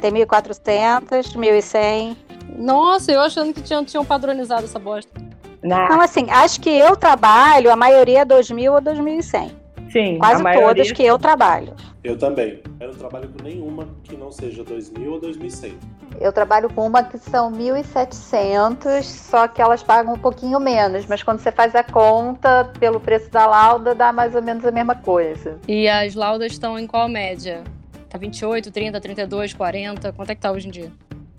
[0.00, 2.16] Tem 1.400, 1.100.
[2.58, 5.25] Nossa, eu achando que tinham, tinham padronizado essa bosta.
[5.66, 5.88] Não.
[5.88, 9.66] Não, assim, acho que eu trabalho, a maioria é 2000 ou 2100.
[9.90, 11.74] Sim, Quase todas que eu trabalho.
[12.04, 12.62] Eu também.
[12.78, 15.76] Eu não trabalho com nenhuma que não seja 2000 ou 2100.
[16.20, 21.22] Eu trabalho com uma que são 1.700, só que elas pagam um pouquinho menos, mas
[21.22, 24.94] quando você faz a conta pelo preço da lauda, dá mais ou menos a mesma
[24.94, 25.58] coisa.
[25.66, 27.62] E as laudas estão em qual média?
[28.08, 30.12] Tá 28, 30, 32, 40?
[30.12, 30.92] Quanto é que tá hoje em dia?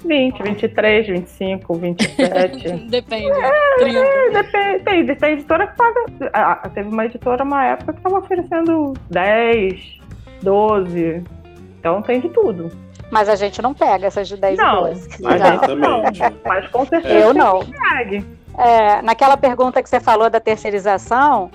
[0.06, 2.72] 20, 23, 25, 27.
[2.90, 3.32] depende.
[3.32, 4.00] É, 30.
[4.00, 4.84] É, depende.
[4.84, 6.06] Tem, tem editora que paga.
[6.34, 10.00] Ah, teve uma editora uma época que estava oferecendo 10,
[10.44, 11.24] 12.
[11.80, 12.72] Então tem de tudo.
[13.10, 15.10] Mas a gente não pega essas de 10 não, e 12.
[15.22, 15.42] Mas,
[15.78, 16.04] não,
[16.46, 17.14] mas com certeza.
[17.14, 17.62] Eu não.
[18.58, 21.50] É, naquela pergunta que você falou da terceirização,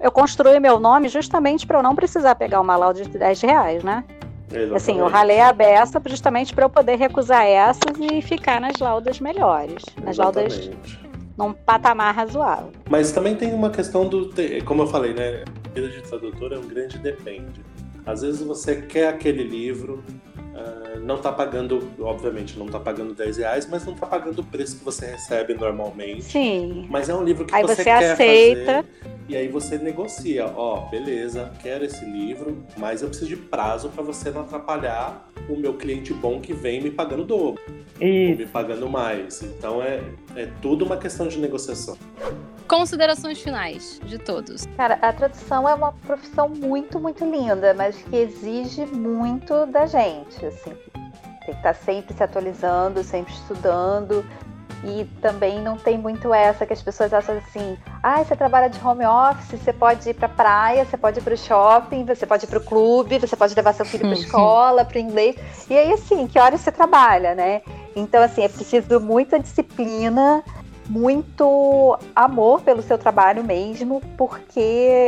[0.00, 3.84] eu construí meu nome justamente para eu não precisar pegar uma lauda de 10 reais,
[3.84, 4.04] né?
[4.52, 4.76] Exatamente.
[4.76, 9.20] Assim, eu ralei a beça justamente para eu poder recusar essas e ficar nas laudas
[9.20, 10.68] melhores, nas Exatamente.
[10.70, 11.02] laudas
[11.36, 12.70] num patamar razoável.
[12.88, 14.30] Mas também tem uma questão do,
[14.64, 15.44] como eu falei, né?
[15.64, 17.64] A vida de tradutor é um grande depende.
[18.04, 20.02] Às vezes você quer aquele livro,
[20.36, 24.44] uh, não está pagando, obviamente, não está pagando 10 reais, mas não está pagando o
[24.44, 26.24] preço que você recebe normalmente.
[26.24, 26.86] Sim.
[26.90, 28.64] Mas é um livro que aí você, você quer aceita.
[28.64, 28.84] fazer.
[29.32, 33.88] E aí você negocia, ó, oh, beleza, quero esse livro, mas eu preciso de prazo
[33.88, 37.58] para você não atrapalhar o meu cliente bom que vem me pagando dobro.
[37.98, 39.40] E me pagando mais.
[39.40, 40.02] Então é,
[40.36, 41.96] é tudo uma questão de negociação.
[42.68, 44.66] Considerações finais de todos.
[44.76, 50.44] Cara, a tradução é uma profissão muito, muito linda, mas que exige muito da gente,
[50.44, 50.74] assim.
[50.92, 54.22] Tem que estar sempre se atualizando, sempre estudando.
[54.84, 58.84] E também não tem muito essa que as pessoas acham assim: ah, você trabalha de
[58.84, 62.44] home office, você pode ir para praia, você pode ir para o shopping, você pode
[62.44, 65.36] ir para o clube, você pode levar seu filho para escola, para inglês.
[65.70, 67.62] E aí, assim, que horas você trabalha, né?
[67.94, 70.42] Então, assim, é preciso muita disciplina,
[70.88, 74.98] muito amor pelo seu trabalho mesmo, porque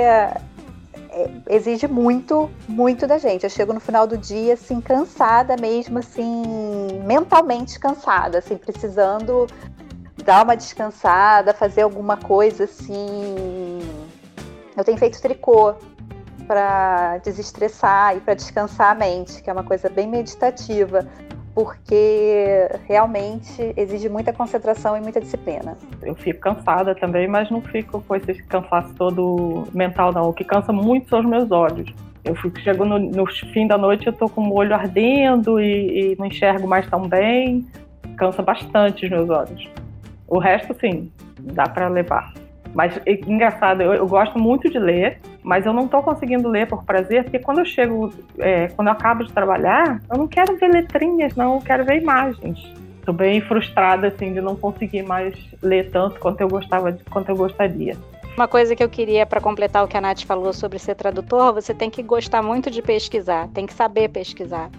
[1.15, 3.45] é, exige muito, muito da gente.
[3.45, 6.43] Eu chego no final do dia, assim, cansada mesmo, assim,
[7.07, 9.47] mentalmente cansada, assim, precisando
[10.25, 13.79] dar uma descansada, fazer alguma coisa, assim.
[14.77, 15.75] Eu tenho feito tricô
[16.49, 21.07] para desestressar e para descansar a mente, que é uma coisa bem meditativa
[21.55, 25.77] porque realmente exige muita concentração e muita disciplina.
[26.03, 30.29] Eu fico cansada também, mas não fico com esse cansaço todo mental, não.
[30.29, 31.95] O que cansa muito são os meus olhos.
[32.25, 36.13] Eu fico, chego no, no fim da noite, eu tô com o olho ardendo e,
[36.13, 37.65] e não enxergo mais tão bem.
[38.17, 39.69] Cansa bastante os meus olhos.
[40.27, 42.33] O resto, sim, dá para levar.
[42.75, 46.85] Mas engraçado, eu, eu, gosto muito de ler, mas eu não estou conseguindo ler por
[46.85, 50.69] prazer, porque quando eu chego, é, quando eu acabo de trabalhar, eu não quero ver
[50.69, 52.59] letrinhas, não, eu quero ver imagens.
[52.99, 57.29] Estou bem frustrada assim de não conseguir mais ler tanto quanto eu gostava, de, quanto
[57.29, 57.97] eu gostaria.
[58.37, 61.55] Uma coisa que eu queria para completar o que a Nath falou sobre ser tradutor,
[61.55, 64.71] você tem que gostar muito de pesquisar, tem que saber pesquisar,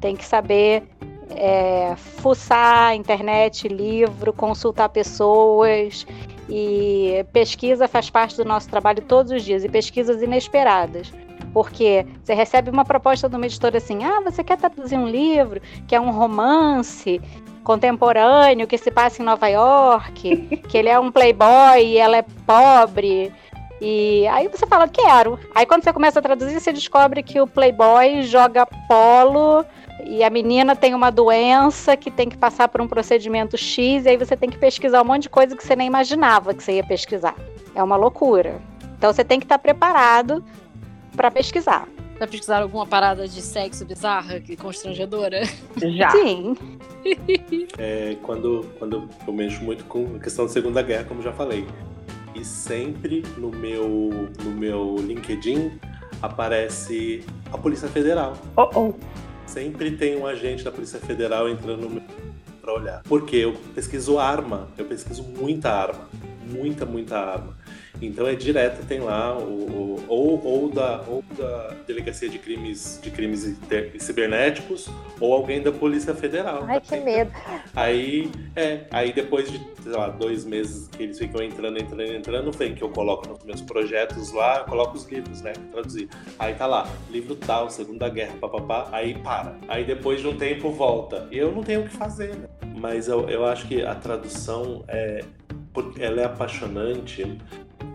[0.00, 0.82] tem que saber
[1.30, 6.06] é, fuçar internet, livro, consultar pessoas
[6.48, 11.12] e pesquisa faz parte do nosso trabalho todos os dias e pesquisas inesperadas.
[11.52, 15.60] Porque você recebe uma proposta de uma editora assim: ah, você quer traduzir um livro
[15.86, 17.20] que é um romance
[17.64, 20.36] contemporâneo que se passa em Nova York,
[20.68, 23.32] que ele é um playboy e ela é pobre.
[23.80, 25.38] E aí você fala, quero.
[25.54, 29.64] Aí quando você começa a traduzir, você descobre que o playboy joga polo
[30.08, 34.08] e a menina tem uma doença que tem que passar por um procedimento X, e
[34.08, 36.74] aí você tem que pesquisar um monte de coisa que você nem imaginava que você
[36.74, 37.34] ia pesquisar.
[37.74, 38.60] É uma loucura.
[38.96, 40.44] Então você tem que estar preparado
[41.16, 41.88] para pesquisar.
[42.18, 45.42] Já pesquisar alguma parada de sexo bizarra e constrangedora?
[45.76, 46.10] Já.
[46.10, 46.56] Sim.
[47.78, 51.64] É, quando, quando eu mexo muito com a questão da Segunda Guerra, como já falei.
[52.34, 55.78] E sempre no meu, no meu LinkedIn
[56.20, 58.36] aparece a Polícia Federal.
[58.56, 58.94] Oh, oh
[59.56, 62.02] sempre tem um agente da Polícia Federal entrando
[62.60, 63.02] para olhar.
[63.04, 66.10] Porque eu pesquiso arma, eu pesquiso muita arma,
[66.46, 67.56] muita, muita arma.
[68.00, 73.00] Então é direto, tem lá o, o, ou, ou, da, ou da Delegacia de Crimes,
[73.02, 73.56] de crimes
[73.98, 74.88] Cibernéticos
[75.18, 76.64] ou alguém da Polícia Federal.
[76.66, 77.30] Ai, que medo.
[77.74, 82.52] Aí, é, aí depois de, sei lá, dois meses que eles ficam entrando, entrando, entrando,
[82.52, 86.08] vem que eu coloco nos meus projetos lá, eu coloco os livros, né, traduzir.
[86.38, 89.56] Aí tá lá, livro tal, Segunda Guerra, papapá, aí para.
[89.68, 91.26] Aí depois de um tempo volta.
[91.30, 92.46] E eu não tenho o que fazer, né?
[92.76, 95.24] Mas eu, eu acho que a tradução é,
[95.98, 97.38] ela é apaixonante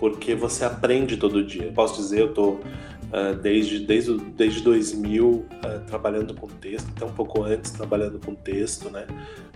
[0.01, 1.71] porque você aprende todo dia.
[1.71, 5.45] Posso dizer, eu estou uh, desde, desde, desde 2000 uh,
[5.85, 9.05] trabalhando com texto, até um pouco antes trabalhando com texto, né?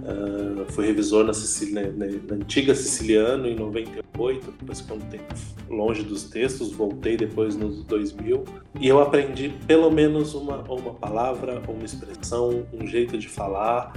[0.02, 5.34] Uh, fui revisor na, Sicília, na, na, antiga Siciliano em 98, depois ficou um tempo
[5.68, 8.44] longe dos textos, voltei depois nos 2000
[8.80, 13.94] e eu aprendi pelo menos uma, uma palavra, uma expressão, um jeito de falar,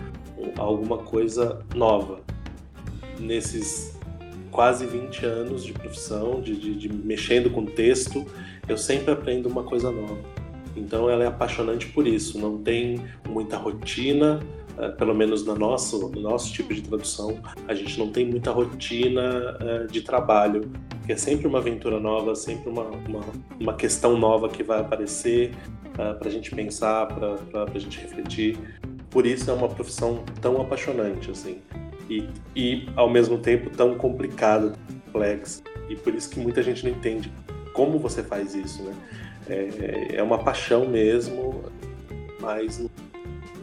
[0.57, 2.21] alguma coisa nova
[3.21, 3.98] nesses
[4.51, 8.27] quase 20 anos de profissão, de, de, de, mexendo com texto,
[8.69, 10.19] eu sempre aprendo uma coisa nova.
[10.77, 14.41] Então ela é apaixonante por isso, não tem muita rotina,
[14.77, 18.51] uh, pelo menos no nosso, no nosso tipo de tradução, a gente não tem muita
[18.51, 20.71] rotina uh, de trabalho,
[21.09, 23.21] é sempre uma aventura nova, sempre uma, uma,
[23.59, 25.53] uma questão nova que vai aparecer
[25.99, 28.59] eh, para a gente pensar, para a gente refletir.
[29.09, 31.63] Por isso é uma profissão tão apaixonante, assim
[32.09, 34.73] e, e ao mesmo tempo tão complicado,
[35.07, 35.63] complexo.
[35.89, 37.33] E por isso que muita gente não entende
[37.73, 38.95] como você faz isso, né?
[39.49, 41.65] É, é uma paixão mesmo,
[42.41, 42.85] mas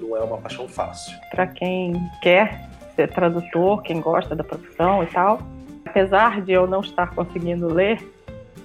[0.02, 1.16] não é uma paixão fácil.
[1.32, 5.40] Para quem quer ser tradutor, quem gosta da profissão e tal,
[5.86, 8.00] apesar de eu não estar conseguindo ler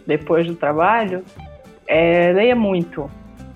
[0.06, 1.24] depois do trabalho,
[1.86, 3.10] é, leia muito.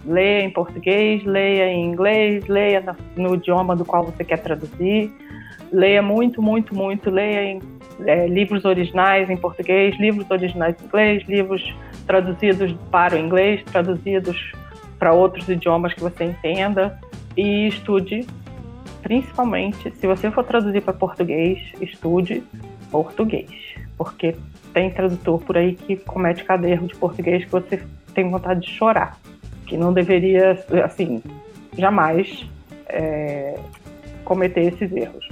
[0.07, 5.13] Leia em português, leia em inglês, leia no idioma do qual você quer traduzir.
[5.73, 7.11] Leia muito, muito, muito.
[7.11, 7.61] Leia em
[8.05, 11.75] é, livros originais em português, livros originais em inglês, livros
[12.07, 14.53] traduzidos para o inglês, traduzidos
[14.99, 16.99] para outros idiomas que você entenda.
[17.37, 18.27] E estude,
[19.03, 22.43] principalmente, se você for traduzir para português, estude
[22.91, 23.51] português.
[23.97, 24.37] Porque
[24.73, 27.83] tem tradutor por aí que comete cada erro de português que você
[28.13, 29.19] tem vontade de chorar.
[29.67, 31.23] Que não deveria, assim,
[31.77, 32.47] jamais
[32.89, 33.59] é,
[34.25, 35.29] cometer esses erros.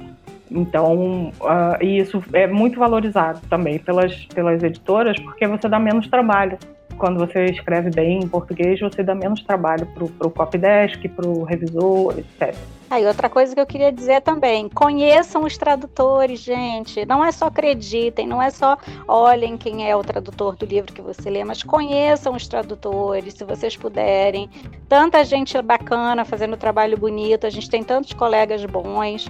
[0.50, 6.58] Então, uh, isso é muito valorizado também pelas, pelas editoras, porque você dá menos trabalho.
[6.98, 11.42] Quando você escreve bem em português, você dá menos trabalho para o copydesk, para o
[11.44, 12.54] revisor, etc.
[12.92, 17.06] Aí, outra coisa que eu queria dizer também: conheçam os tradutores, gente.
[17.06, 18.76] Não é só acreditem, não é só
[19.08, 23.44] olhem quem é o tradutor do livro que você lê, mas conheçam os tradutores, se
[23.44, 24.50] vocês puderem.
[24.90, 29.26] Tanta gente bacana fazendo trabalho bonito, a gente tem tantos colegas bons.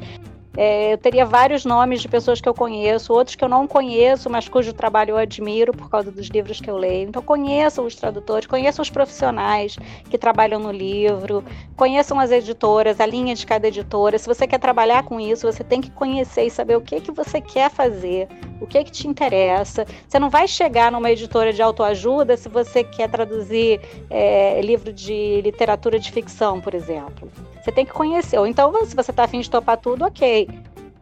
[0.57, 4.29] É, eu teria vários nomes de pessoas que eu conheço, outros que eu não conheço,
[4.29, 7.09] mas cujo trabalho eu admiro por causa dos livros que eu leio.
[7.09, 9.77] Então, conheçam os tradutores, conheçam os profissionais
[10.11, 11.43] que trabalham no livro,
[11.77, 14.19] conheçam as editoras, a linha de cada editora.
[14.19, 17.11] Se você quer trabalhar com isso, você tem que conhecer e saber o que, que
[17.11, 18.29] você quer fazer,
[18.61, 19.87] o que, que te interessa.
[20.07, 23.81] Você não vai chegar numa editora de autoajuda se você quer traduzir
[24.11, 27.31] é, livro de literatura de ficção, por exemplo.
[27.63, 28.39] Você tem que conhecer.
[28.39, 30.49] Ou então, se você está afim de topar tudo, ok.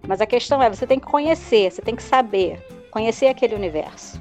[0.06, 4.20] Mas a questão é, você tem que conhecer, você tem que saber, conhecer aquele universo.